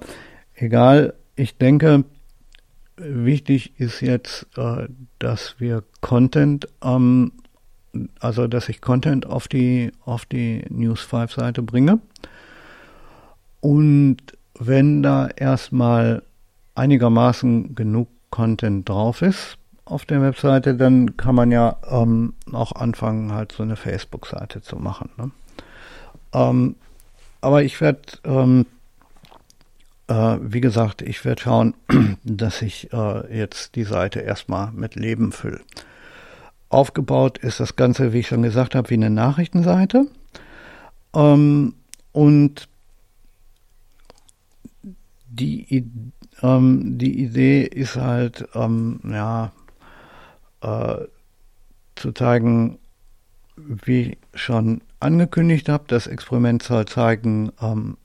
egal, 0.54 1.16
ich 1.36 1.58
denke, 1.58 2.04
wichtig 2.98 3.80
ist 3.80 4.02
jetzt, 4.02 4.48
äh, 4.58 4.88
dass 5.18 5.60
wir 5.60 5.84
Content, 6.02 6.68
ähm, 6.84 7.32
also 8.20 8.48
dass 8.48 8.70
ich 8.70 8.82
Content 8.82 9.26
auf 9.26 9.48
die, 9.48 9.92
auf 10.06 10.26
die 10.26 10.64
News 10.70 11.02
5 11.02 11.34
Seite 11.34 11.62
bringe. 11.62 12.00
Und 13.62 14.18
wenn 14.60 15.04
da 15.04 15.28
erstmal 15.28 16.24
einigermaßen 16.76 17.76
genug 17.76 18.08
Content 18.30 18.90
drauf 18.90 19.22
ist 19.22 19.58
auf 19.86 20.06
der 20.06 20.22
Webseite, 20.22 20.76
dann 20.76 21.18
kann 21.18 21.36
man 21.36 21.52
ja 21.52 21.78
ähm, 21.90 22.34
auch 22.52 22.72
anfangen, 22.72 23.32
halt 23.32 23.52
so 23.52 23.64
eine 23.64 23.76
Facebook-Seite 23.76 24.62
zu 24.62 24.78
machen. 24.78 25.10
Ne? 25.18 25.32
Ähm, 26.34 26.76
aber 27.42 27.64
ich 27.64 27.80
werde, 27.82 28.02
ähm, 28.24 28.66
äh, 30.08 30.38
wie 30.42 30.62
gesagt, 30.62 31.02
ich 31.02 31.24
werde 31.26 31.42
schauen, 31.42 31.76
dass 32.24 32.62
ich 32.62 32.92
äh, 32.94 33.38
jetzt 33.38 33.76
die 33.76 33.84
Seite 33.84 34.22
erstmal 34.22 34.72
mit 34.72 34.96
Leben 34.96 35.32
fülle. 35.32 35.62
Aufgebaut 36.74 37.38
ist 37.38 37.60
das 37.60 37.76
Ganze, 37.76 38.14
wie 38.14 38.20
ich 38.20 38.28
schon 38.28 38.42
gesagt 38.42 38.76
habe, 38.76 38.90
wie 38.90 38.96
eine 38.96 39.10
Nachrichtenseite. 39.10 40.08
Ähm, 41.16 41.76
und 42.12 42.68
die, 45.30 45.86
ähm, 46.42 46.98
die 46.98 47.24
Idee 47.24 47.64
ist 47.64 47.96
halt, 47.96 48.48
ähm, 48.56 49.00
ja, 49.06 49.52
äh, 50.62 51.06
zu 51.96 52.12
zeigen, 52.12 52.80
wie 53.56 54.18
schon 54.34 54.82
angekündigt 55.00 55.70
habe, 55.70 55.84
das 55.88 56.08
Experiment 56.08 56.64
soll 56.64 56.86
zeigen, 56.86 57.52
ähm, 57.62 57.98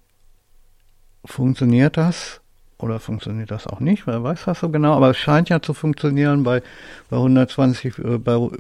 funktioniert 1.25 1.97
das 1.97 2.41
oder 2.81 3.01
funktioniert 3.01 3.51
das 3.51 3.67
auch 3.67 3.81
nicht, 3.81 4.07
wer 4.07 4.23
weiß 4.23 4.45
das 4.47 4.61
so 4.61 4.69
genau, 4.69 4.95
aber 4.95 5.11
es 5.11 5.17
scheint 5.17 5.49
ja 5.49 5.61
zu 5.61 5.75
funktionieren 5.75 6.45
bei, 6.45 6.63
bei 7.11 7.17
120, 7.17 7.99
äh, 7.99 8.19
bei, 8.19 8.35
äh, 8.35 8.51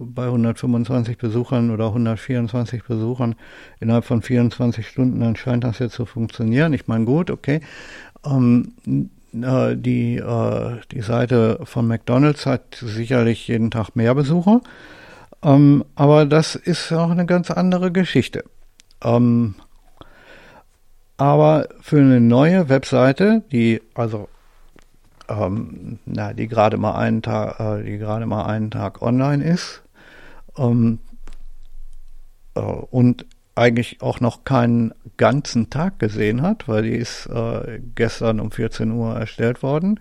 bei 0.00 0.24
125 0.24 1.18
Besuchern 1.18 1.70
oder 1.70 1.86
124 1.86 2.84
Besuchern 2.84 3.36
innerhalb 3.78 4.04
von 4.04 4.22
24 4.22 4.86
Stunden, 4.86 5.20
dann 5.20 5.36
scheint 5.36 5.64
das 5.64 5.78
jetzt 5.78 5.94
zu 5.94 6.04
funktionieren. 6.04 6.72
Ich 6.72 6.88
meine, 6.88 7.04
gut, 7.04 7.30
okay, 7.30 7.60
ähm, 8.24 8.72
äh, 9.32 9.76
die, 9.76 10.16
äh, 10.16 10.76
die 10.90 11.02
Seite 11.02 11.60
von 11.64 11.86
McDonald's 11.86 12.46
hat 12.46 12.74
sicherlich 12.74 13.46
jeden 13.48 13.70
Tag 13.70 13.94
mehr 13.94 14.14
Besucher, 14.14 14.60
ähm, 15.42 15.84
aber 15.94 16.26
das 16.26 16.56
ist 16.56 16.92
auch 16.92 17.10
eine 17.10 17.26
ganz 17.26 17.50
andere 17.50 17.92
Geschichte. 17.92 18.44
Ähm, 19.02 19.54
aber 21.20 21.68
für 21.82 21.98
eine 21.98 22.18
neue 22.18 22.70
Webseite, 22.70 23.42
die 23.52 23.82
also 23.92 24.30
ähm, 25.28 25.98
na, 26.06 26.32
die 26.32 26.48
gerade 26.48 26.78
mal 26.78 26.94
einen 26.94 27.20
Tag, 27.20 27.60
äh, 27.60 27.84
die 27.84 27.98
gerade 27.98 28.24
mal 28.24 28.46
einen 28.46 28.70
Tag 28.70 29.02
online 29.02 29.44
ist 29.44 29.82
ähm, 30.56 30.98
äh, 32.54 32.60
und 32.60 33.26
eigentlich 33.54 34.00
auch 34.00 34.20
noch 34.20 34.44
keinen 34.44 34.94
ganzen 35.18 35.68
Tag 35.68 35.98
gesehen 35.98 36.40
hat, 36.40 36.66
weil 36.68 36.84
die 36.84 36.96
ist 36.96 37.26
äh, 37.26 37.80
gestern 37.94 38.40
um 38.40 38.50
14 38.50 38.90
Uhr 38.90 39.14
erstellt 39.14 39.62
worden. 39.62 40.00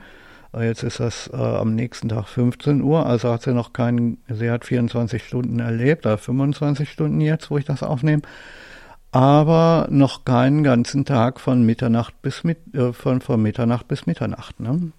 Äh, 0.53 0.67
jetzt 0.67 0.84
ist 0.84 1.01
das 1.01 1.29
äh, 1.34 1.36
am 1.36 1.75
nächsten 1.75 2.08
Tag 2.08 2.29
15 2.29 2.82
Uhr, 2.82 3.05
also 3.05 3.34
hat 3.34 3.41
sie 3.41 3.53
noch 3.53 3.73
keinen, 3.73 4.19
sie 4.29 4.49
hat 4.49 4.63
24 4.63 5.21
Stunden 5.21 5.60
erlebt, 5.60 6.05
oder 6.05 6.17
25 6.17 6.89
Stunden 6.89 7.19
jetzt, 7.19 7.51
wo 7.51 7.58
ich 7.58 7.65
das 7.65 7.84
aufnehme, 7.84 8.21
aber 9.12 9.88
noch 9.89 10.26
keinen 10.26 10.63
ganzen 10.63 11.06
Tag 11.06 11.39
von 11.39 11.65
Mitternacht 11.65 12.22
bis 12.22 12.43
mit, 12.43 12.58
äh, 12.76 12.93
von, 12.93 13.22
von 13.22 13.41
Mitternacht 13.41 13.88
bis 13.88 14.06
Mitternacht. 14.06 14.60
Ne? 14.60 14.91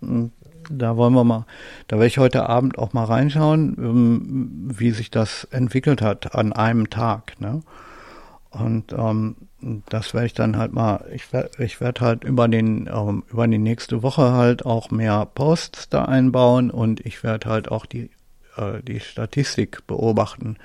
Da 0.69 0.97
wollen 0.97 1.15
wir 1.15 1.25
mal, 1.25 1.47
da 1.89 1.97
werde 1.97 2.07
ich 2.07 2.19
heute 2.19 2.49
Abend 2.49 2.79
auch 2.79 2.93
mal 2.93 3.05
reinschauen, 3.05 3.77
ähm, 3.79 4.71
wie 4.79 4.91
sich 4.91 5.11
das 5.11 5.45
entwickelt 5.45 6.03
hat 6.03 6.35
an 6.35 6.53
einem 6.53 6.91
Tag. 6.91 7.41
Ne? 7.41 7.63
Und 8.51 8.93
ähm, 8.93 9.37
das 9.89 10.15
werde 10.15 10.27
ich 10.27 10.35
dann 10.35 10.57
halt 10.57 10.73
mal, 10.73 11.05
ich 11.13 11.33
werde 11.33 11.63
ich 11.63 11.81
werd 11.81 12.01
halt 12.01 12.25
über 12.25 12.49
den, 12.49 12.89
ähm, 12.93 13.25
über 13.31 13.47
die 13.47 13.59
nächste 13.59 14.03
Woche 14.03 14.33
halt 14.33 14.67
auch 14.67 14.91
mehr 14.91 15.27
Posts 15.27 15.89
da 15.89 16.07
einbauen 16.07 16.71
und 16.71 17.01
ich 17.07 17.23
werde 17.23 17.49
halt 17.49 17.71
auch 17.71 17.87
die, 17.87 18.11
äh, 18.57 18.83
die 18.83 19.01
Statistik 19.01 19.87
beobachten. 19.87 20.57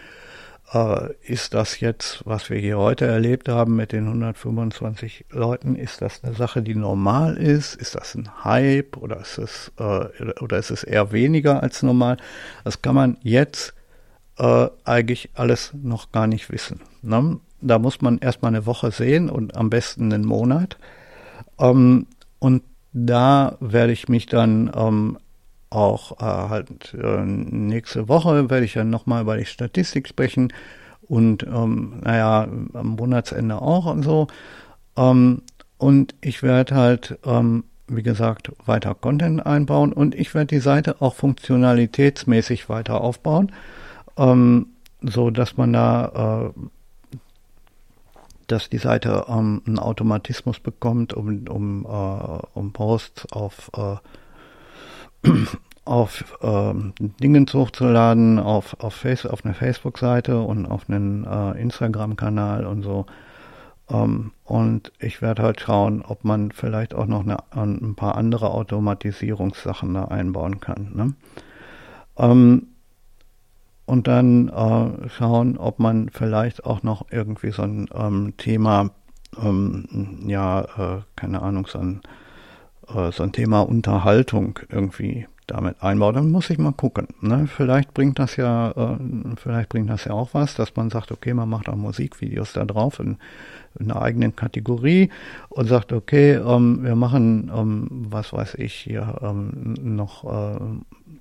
Äh, 0.76 1.14
ist 1.22 1.54
das 1.54 1.80
jetzt, 1.80 2.22
was 2.26 2.50
wir 2.50 2.58
hier 2.58 2.78
heute 2.78 3.06
erlebt 3.06 3.48
haben 3.48 3.78
mit 3.78 3.94
den 3.94 4.08
125 4.08 5.26
Leuten, 5.32 5.76
ist 5.76 6.02
das 6.02 6.22
eine 6.22 6.36
Sache, 6.36 6.62
die 6.62 6.76
normal 6.76 7.38
ist? 7.38 7.76
Ist 7.76 7.96
das 7.96 8.14
ein 8.14 8.44
Hype 8.44 8.98
oder 8.98 9.22
ist 9.22 9.38
es, 9.38 9.72
äh, 9.80 10.34
oder 10.42 10.58
ist 10.58 10.72
es 10.72 10.84
eher 10.84 11.14
weniger 11.14 11.64
als 11.64 11.82
normal? 11.82 12.18
Das 12.66 12.82
kann 12.82 12.94
man 12.94 13.18
jetzt 13.22 13.74
äh, 14.38 14.68
eigentlich 14.84 15.30
alles 15.34 15.72
noch 15.82 16.12
gar 16.12 16.28
nicht 16.28 16.52
wissen. 16.52 16.82
Ne? 17.02 17.40
Da 17.62 17.80
muss 17.80 18.02
man 18.02 18.18
erstmal 18.18 18.50
eine 18.50 18.66
Woche 18.66 18.92
sehen 18.92 19.30
und 19.30 19.56
am 19.56 19.70
besten 19.70 20.12
einen 20.12 20.26
Monat. 20.26 20.78
Ähm, 21.58 22.08
und 22.40 22.64
da 22.92 23.56
werde 23.62 23.94
ich 23.94 24.10
mich 24.10 24.26
dann 24.26 24.70
ähm, 24.76 25.18
auch 25.76 26.20
äh, 26.20 26.50
halt 26.50 26.94
äh, 26.94 27.26
nächste 27.26 28.08
Woche 28.08 28.50
werde 28.50 28.66
ich 28.66 28.74
dann 28.74 28.90
nochmal 28.90 29.22
über 29.22 29.38
die 29.38 29.46
Statistik 29.46 30.08
sprechen 30.08 30.54
und 31.08 31.44
ähm, 31.44 32.02
naja, 32.04 32.48
am 32.74 32.88
Monatsende 32.96 33.62
auch 33.62 33.86
und 33.86 34.04
so. 34.04 34.28
Ähm, 34.98 35.42
und 35.78 36.16
ich 36.22 36.42
werde 36.42 36.76
halt, 36.76 37.20
ähm, 37.26 37.66
wie 37.88 38.04
gesagt, 38.04 38.52
weiter 38.66 38.96
Content 38.96 39.46
einbauen 39.46 39.94
und 39.94 40.16
ich 40.16 40.34
werde 40.34 40.56
die 40.56 40.62
Seite 40.62 41.02
auch 41.02 41.16
funktionalitätsmäßig 41.16 42.70
weiter 42.70 43.02
aufbauen, 43.02 43.52
ähm, 44.18 44.68
so 45.02 45.30
dass 45.30 45.58
man 45.58 45.74
da 45.74 46.54
äh, 46.56 46.60
dass 48.48 48.70
die 48.70 48.78
Seite 48.78 49.26
ähm, 49.28 49.62
einen 49.66 49.80
Automatismus 49.80 50.60
bekommt, 50.60 51.14
um, 51.14 51.48
um, 51.48 51.86
äh, 51.86 52.40
um 52.54 52.74
Posts 52.74 53.32
auf, 53.32 53.72
äh, 53.76 53.96
auf 55.86 56.38
ähm, 56.42 56.94
Dingen 57.00 57.46
hochzuladen, 57.52 58.40
auf, 58.40 58.76
auf, 58.80 58.96
Face, 58.96 59.26
auf 59.26 59.46
eine 59.46 59.54
Facebook-Seite 59.54 60.40
und 60.42 60.66
auf 60.66 60.90
einen 60.90 61.26
äh, 61.26 61.62
Instagram-Kanal 61.62 62.66
und 62.66 62.82
so. 62.82 63.06
Ähm, 63.90 64.32
und 64.44 64.92
ich 65.00 65.22
werde 65.22 65.44
halt 65.44 65.62
schauen, 65.62 66.02
ob 66.02 66.24
man 66.24 66.52
vielleicht 66.52 66.96
auch 66.96 67.06
noch 67.06 67.22
eine, 67.22 67.38
ein 67.52 67.96
paar 67.96 68.16
andere 68.16 68.50
Automatisierungssachen 68.50 69.94
da 69.94 70.06
einbauen 70.06 70.60
kann. 70.60 70.92
Ne? 70.96 71.14
Ähm, 72.18 72.68
und 73.86 74.08
dann 74.08 74.50
äh, 74.50 75.10
schauen, 75.10 75.58
ob 75.58 75.78
man 75.78 76.10
vielleicht 76.10 76.66
auch 76.66 76.82
noch 76.82 77.06
irgendwie 77.12 77.52
so 77.52 77.62
ein 77.62 77.88
ähm, 77.94 78.34
Thema, 78.38 78.90
ähm, 79.40 80.24
ja, 80.26 80.62
äh, 80.62 81.02
keine 81.16 81.44
Ahnung, 81.44 81.68
so 81.68 81.78
ein, 81.78 82.02
äh, 82.94 83.12
so 83.12 83.24
ein 83.24 83.32
Thema 83.32 83.62
Unterhaltung 83.62 84.60
irgendwie 84.70 85.28
damit 85.48 85.82
einbaut. 85.82 86.16
Dann 86.16 86.32
muss 86.32 86.50
ich 86.50 86.58
mal 86.58 86.72
gucken. 86.72 87.08
Ne? 87.22 87.48
Vielleicht 87.48 87.94
bringt 87.94 88.18
das 88.20 88.36
ja, 88.36 88.72
äh, 88.72 88.98
vielleicht 89.38 89.70
bringt 89.70 89.90
das 89.90 90.06
ja 90.06 90.14
auch 90.14 90.34
was, 90.34 90.56
dass 90.56 90.76
man 90.76 90.90
sagt, 90.90 91.12
okay, 91.12 91.34
man 91.34 91.50
macht 91.50 91.70
auch 91.70 91.76
Musikvideos 91.76 92.54
da 92.54 92.66
drauf 92.66 93.00
in, 93.00 93.18
in 93.80 93.92
einer 93.92 94.02
eigenen 94.02 94.36
Kategorie 94.36 95.10
und 95.50 95.68
sagt, 95.68 95.94
okay, 95.94 96.34
ähm, 96.34 96.84
wir 96.84 96.96
machen, 96.96 97.52
ähm, 97.56 97.88
was 98.10 98.34
weiß 98.34 98.56
ich 98.56 98.74
hier, 98.74 99.20
ähm, 99.22 99.76
noch 99.82 100.24
äh, 100.24 100.60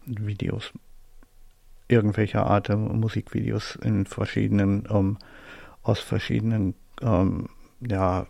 Videos 0.07 0.73
irgendwelcher 1.87 2.47
Art 2.47 2.71
Musikvideos 2.71 3.77
in 3.77 4.07
verschiedenen, 4.07 4.85
ähm, 4.91 5.19
aus 5.83 6.01
verschiedenen 6.01 6.75
ähm, 7.03 7.49
ja, 7.81 8.27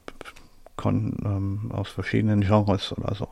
ähm, 0.84 1.70
aus 1.72 1.88
verschiedenen 1.88 2.40
Genres 2.40 2.92
oder 2.96 3.14
so. 3.14 3.28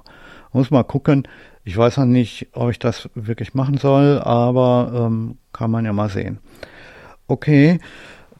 Muss 0.53 0.71
mal 0.71 0.85
gucken. 0.85 1.27
Ich 1.65 1.77
weiß 1.77 1.99
noch 1.99 2.07
nicht, 2.07 2.49
ob 2.53 2.71
ich 2.71 2.79
das 2.79 3.09
wirklich 3.15 3.55
machen 3.55 3.79
soll, 3.79 4.21
aber 4.21 5.07
ähm, 5.07 5.39
kann 5.53 5.71
man 5.71 5.85
ja 5.85 5.93
mal 5.93 6.09
sehen. 6.09 6.39
Okay, 7.29 7.79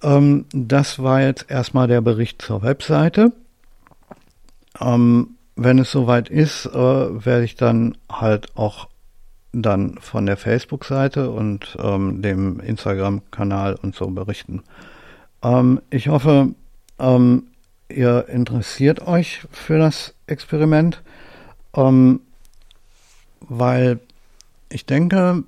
ähm, 0.03 0.47
das 0.53 1.03
war 1.03 1.23
jetzt 1.23 1.51
erstmal 1.51 1.89
der 1.89 2.01
Bericht 2.01 2.43
zur 2.43 2.63
Webseite. 2.63 3.33
Ähm, 4.81 5.37
wenn 5.55 5.79
es 5.79 5.93
soweit 5.93 6.29
ist, 6.29 6.67
äh, 6.67 6.73
werde 6.75 7.45
ich 7.45 7.57
dann 7.57 7.97
halt 8.11 8.57
auch 8.57 8.89
dann 9.53 9.99
von 10.01 10.27
der 10.27 10.37
Facebook-Seite 10.37 11.31
und 11.31 11.77
ähm, 11.81 12.23
dem 12.23 12.59
Instagram-Kanal 12.61 13.79
und 13.83 13.95
so 13.95 14.07
berichten. 14.09 14.63
Ähm, 15.43 15.81
ich 15.91 16.09
hoffe, 16.09 16.55
ähm, 16.99 17.45
ihr 17.93 18.29
interessiert 18.29 19.07
euch 19.07 19.43
für 19.51 19.79
das 19.79 20.15
Experiment, 20.27 21.03
ähm, 21.75 22.21
weil 23.41 24.01
ich 24.69 24.87
denke, 24.87 25.45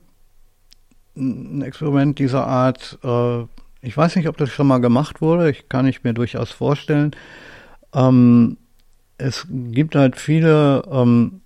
ein 1.17 1.63
Experiment 1.63 2.19
dieser 2.19 2.47
Art, 2.47 2.99
äh, 3.03 3.43
ich 3.81 3.97
weiß 3.97 4.17
nicht, 4.17 4.29
ob 4.29 4.37
das 4.37 4.51
schon 4.51 4.67
mal 4.67 4.81
gemacht 4.81 5.21
wurde, 5.21 5.51
ich 5.51 5.69
kann 5.69 5.87
ich 5.87 6.05
mir 6.05 6.15
durchaus 6.15 6.51
vorstellen. 6.51 7.13
Ähm, 7.95 8.57
es 9.19 9.47
gibt 9.51 9.95
halt 9.95 10.17
viele, 10.17 10.83
ähm, 10.91 11.41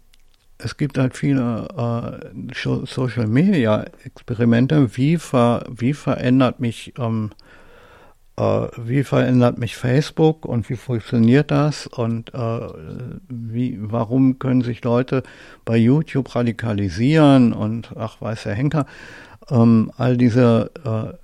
es 0.59 0.77
gibt 0.77 0.99
halt 0.99 1.17
viele 1.17 1.69
äh, 1.77 2.85
Social 2.87 3.27
Media 3.27 3.85
Experimente. 4.05 4.97
Wie 4.97 5.19
ver, 5.19 5.65
wie 5.71 5.93
verändert 5.93 6.61
mich 6.61 6.95
ähm, 6.99 7.31
äh, 8.39 8.69
wie 8.77 9.03
verändert 9.03 9.59
mich 9.59 9.77
Facebook 9.77 10.47
und 10.47 10.69
wie 10.71 10.77
funktioniert 10.77 11.51
das 11.51 11.87
und 11.87 12.33
äh, 12.35 12.61
wie, 13.29 13.79
warum 13.81 14.39
können 14.39 14.63
sich 14.63 14.85
Leute 14.85 15.23
bei 15.65 15.77
YouTube 15.77 16.35
radikalisieren 16.35 17.53
und 17.53 17.93
ach 17.97 18.21
weiß 18.21 18.45
der 18.45 18.55
Henker, 18.55 18.87
ähm, 19.51 19.91
all 19.97 20.17
diese 20.17 20.71
äh, 20.85 21.17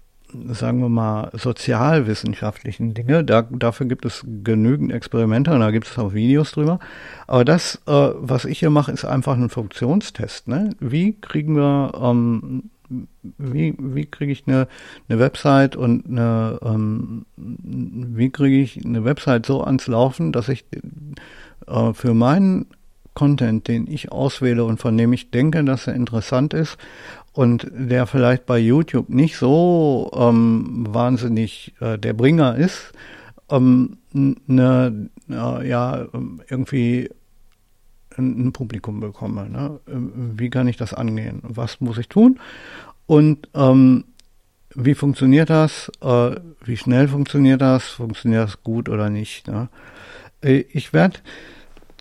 sagen 0.52 0.80
wir 0.80 0.88
mal, 0.88 1.30
sozialwissenschaftlichen 1.34 2.92
Dinge. 2.92 3.22
Da, 3.22 3.42
dafür 3.42 3.86
gibt 3.86 4.04
es 4.04 4.24
genügend 4.42 4.92
Experimente 4.92 5.52
und 5.52 5.60
da 5.60 5.70
gibt 5.70 5.86
es 5.86 5.96
auch 5.96 6.12
Videos 6.12 6.50
drüber. 6.52 6.80
Aber 7.28 7.44
das, 7.44 7.80
äh, 7.86 7.92
was 7.92 8.44
ich 8.44 8.58
hier 8.58 8.70
mache, 8.70 8.90
ist 8.90 9.04
einfach 9.04 9.34
ein 9.36 9.48
Funktionstest. 9.48 10.48
Ne? 10.48 10.70
Wie 10.80 11.12
kriegen 11.20 11.54
wir 11.54 11.92
ähm, 12.00 12.70
wie, 13.38 13.74
wie 13.78 14.06
kriege 14.06 14.32
ich 14.32 14.44
eine, 14.46 14.68
eine 15.08 15.18
Website 15.18 15.76
und 15.76 16.06
eine, 16.06 16.58
ähm, 16.62 17.26
wie 17.36 18.30
kriege 18.30 18.60
ich 18.60 18.84
eine 18.84 19.04
Website 19.04 19.46
so 19.46 19.62
ans 19.62 19.86
Laufen, 19.86 20.32
dass 20.32 20.48
ich 20.48 20.64
äh, 21.66 21.92
für 21.92 22.14
meinen 22.14 22.66
Content, 23.14 23.68
den 23.68 23.86
ich 23.86 24.12
auswähle 24.12 24.64
und 24.64 24.80
von 24.80 24.96
dem 24.96 25.12
ich 25.12 25.30
denke, 25.30 25.64
dass 25.64 25.86
er 25.86 25.94
interessant 25.94 26.52
ist 26.52 26.76
und 27.32 27.70
der 27.72 28.06
vielleicht 28.06 28.46
bei 28.46 28.58
YouTube 28.58 29.08
nicht 29.08 29.36
so 29.36 30.10
ähm, 30.14 30.86
wahnsinnig 30.88 31.74
äh, 31.80 31.98
der 31.98 32.12
Bringer 32.12 32.56
ist, 32.56 32.92
ähm, 33.50 33.98
ne, 34.12 35.10
äh, 35.30 35.68
ja, 35.68 36.06
irgendwie 36.48 37.10
ein 38.18 38.52
Publikum 38.52 39.00
bekomme. 39.00 39.48
Ne? 39.48 39.80
Wie 39.86 40.50
kann 40.50 40.68
ich 40.68 40.76
das 40.76 40.94
angehen? 40.94 41.40
Was 41.42 41.80
muss 41.80 41.98
ich 41.98 42.08
tun? 42.08 42.38
Und 43.06 43.48
ähm, 43.54 44.04
wie 44.74 44.94
funktioniert 44.94 45.50
das? 45.50 45.90
Äh, 46.00 46.36
wie 46.64 46.76
schnell 46.76 47.08
funktioniert 47.08 47.60
das? 47.60 47.84
Funktioniert 47.84 48.44
das 48.44 48.62
gut 48.62 48.88
oder 48.88 49.10
nicht? 49.10 49.46
Ne? 49.46 49.68
Äh, 50.42 50.64
ich 50.72 50.92
werde 50.92 51.20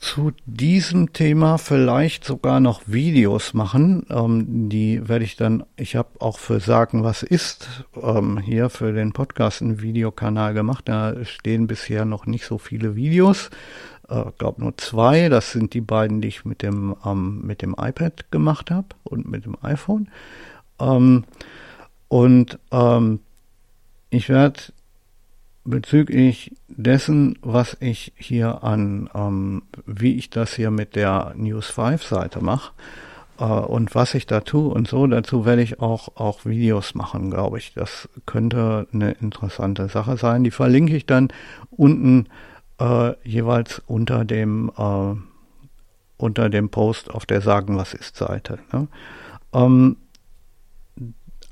zu 0.03 0.31
diesem 0.45 1.13
Thema 1.13 1.57
vielleicht 1.57 2.25
sogar 2.25 2.59
noch 2.59 2.81
Videos 2.87 3.53
machen. 3.53 4.05
Ähm, 4.09 4.67
die 4.69 5.07
werde 5.07 5.23
ich 5.23 5.37
dann, 5.37 5.63
ich 5.77 5.95
habe 5.95 6.09
auch 6.19 6.39
für 6.39 6.59
Sagen, 6.59 7.03
was 7.03 7.23
ist, 7.23 7.85
ähm, 8.01 8.37
hier 8.37 8.69
für 8.69 8.91
den 8.91 9.13
Podcast 9.13 9.61
einen 9.61 9.81
Videokanal 9.81 10.53
gemacht. 10.53 10.89
Da 10.89 11.23
stehen 11.23 11.67
bisher 11.67 12.03
noch 12.03 12.25
nicht 12.25 12.45
so 12.45 12.57
viele 12.57 12.97
Videos, 12.97 13.49
äh, 14.09 14.25
glaube 14.37 14.61
nur 14.61 14.77
zwei. 14.77 15.29
Das 15.29 15.51
sind 15.51 15.73
die 15.73 15.81
beiden, 15.81 16.21
die 16.21 16.29
ich 16.29 16.45
mit 16.45 16.61
dem, 16.61 16.95
ähm, 17.05 17.41
mit 17.41 17.61
dem 17.61 17.75
iPad 17.77 18.31
gemacht 18.31 18.71
habe 18.71 18.87
und 19.03 19.29
mit 19.29 19.45
dem 19.45 19.57
iPhone. 19.61 20.09
Ähm, 20.79 21.25
und 22.07 22.59
ähm, 22.71 23.19
ich 24.09 24.29
werde 24.29 24.59
bezüglich 25.65 26.55
dessen, 26.67 27.37
was 27.41 27.77
ich 27.79 28.13
hier 28.15 28.63
an, 28.63 29.09
ähm, 29.15 29.63
wie 29.85 30.17
ich 30.17 30.29
das 30.29 30.53
hier 30.53 30.71
mit 30.71 30.95
der 30.95 31.33
News 31.35 31.67
5 31.67 32.03
Seite 32.03 32.43
mache 32.43 32.73
äh, 33.39 33.43
und 33.45 33.95
was 33.95 34.13
ich 34.13 34.25
da 34.25 34.41
tue 34.41 34.69
und 34.69 34.87
so, 34.87 35.07
dazu 35.07 35.45
werde 35.45 35.61
ich 35.61 35.79
auch, 35.79 36.15
auch 36.15 36.45
Videos 36.45 36.95
machen, 36.95 37.31
glaube 37.31 37.57
ich. 37.57 37.73
Das 37.73 38.09
könnte 38.25 38.87
eine 38.93 39.11
interessante 39.11 39.87
Sache 39.87 40.17
sein. 40.17 40.43
Die 40.43 40.51
verlinke 40.51 40.95
ich 40.95 41.05
dann 41.05 41.29
unten 41.71 42.27
äh, 42.79 43.13
jeweils 43.23 43.81
unter 43.87 44.25
dem, 44.25 44.71
äh, 44.77 45.15
unter 46.17 46.49
dem 46.49 46.69
Post 46.69 47.11
auf 47.11 47.25
der 47.25 47.41
Sagen 47.41 47.77
was 47.77 47.93
ist 47.93 48.15
Seite. 48.15 48.59
Ne? 48.71 48.87
Ähm, 49.53 49.97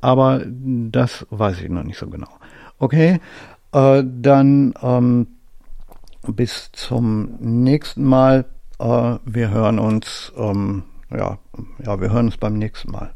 aber 0.01 0.41
das 0.45 1.25
weiß 1.29 1.61
ich 1.61 1.69
noch 1.69 1.83
nicht 1.83 1.99
so 1.99 2.07
genau. 2.07 2.29
Okay, 2.79 3.19
äh, 3.71 4.03
dann 4.03 4.73
ähm, 4.81 5.27
bis 6.27 6.71
zum 6.73 7.35
nächsten 7.39 8.03
Mal. 8.03 8.45
Äh, 8.79 9.17
wir 9.25 9.51
hören 9.51 9.79
uns, 9.79 10.31
ähm, 10.35 10.83
ja, 11.11 11.37
ja, 11.83 12.01
wir 12.01 12.11
hören 12.11 12.27
uns 12.27 12.37
beim 12.37 12.57
nächsten 12.57 12.91
Mal. 12.91 13.13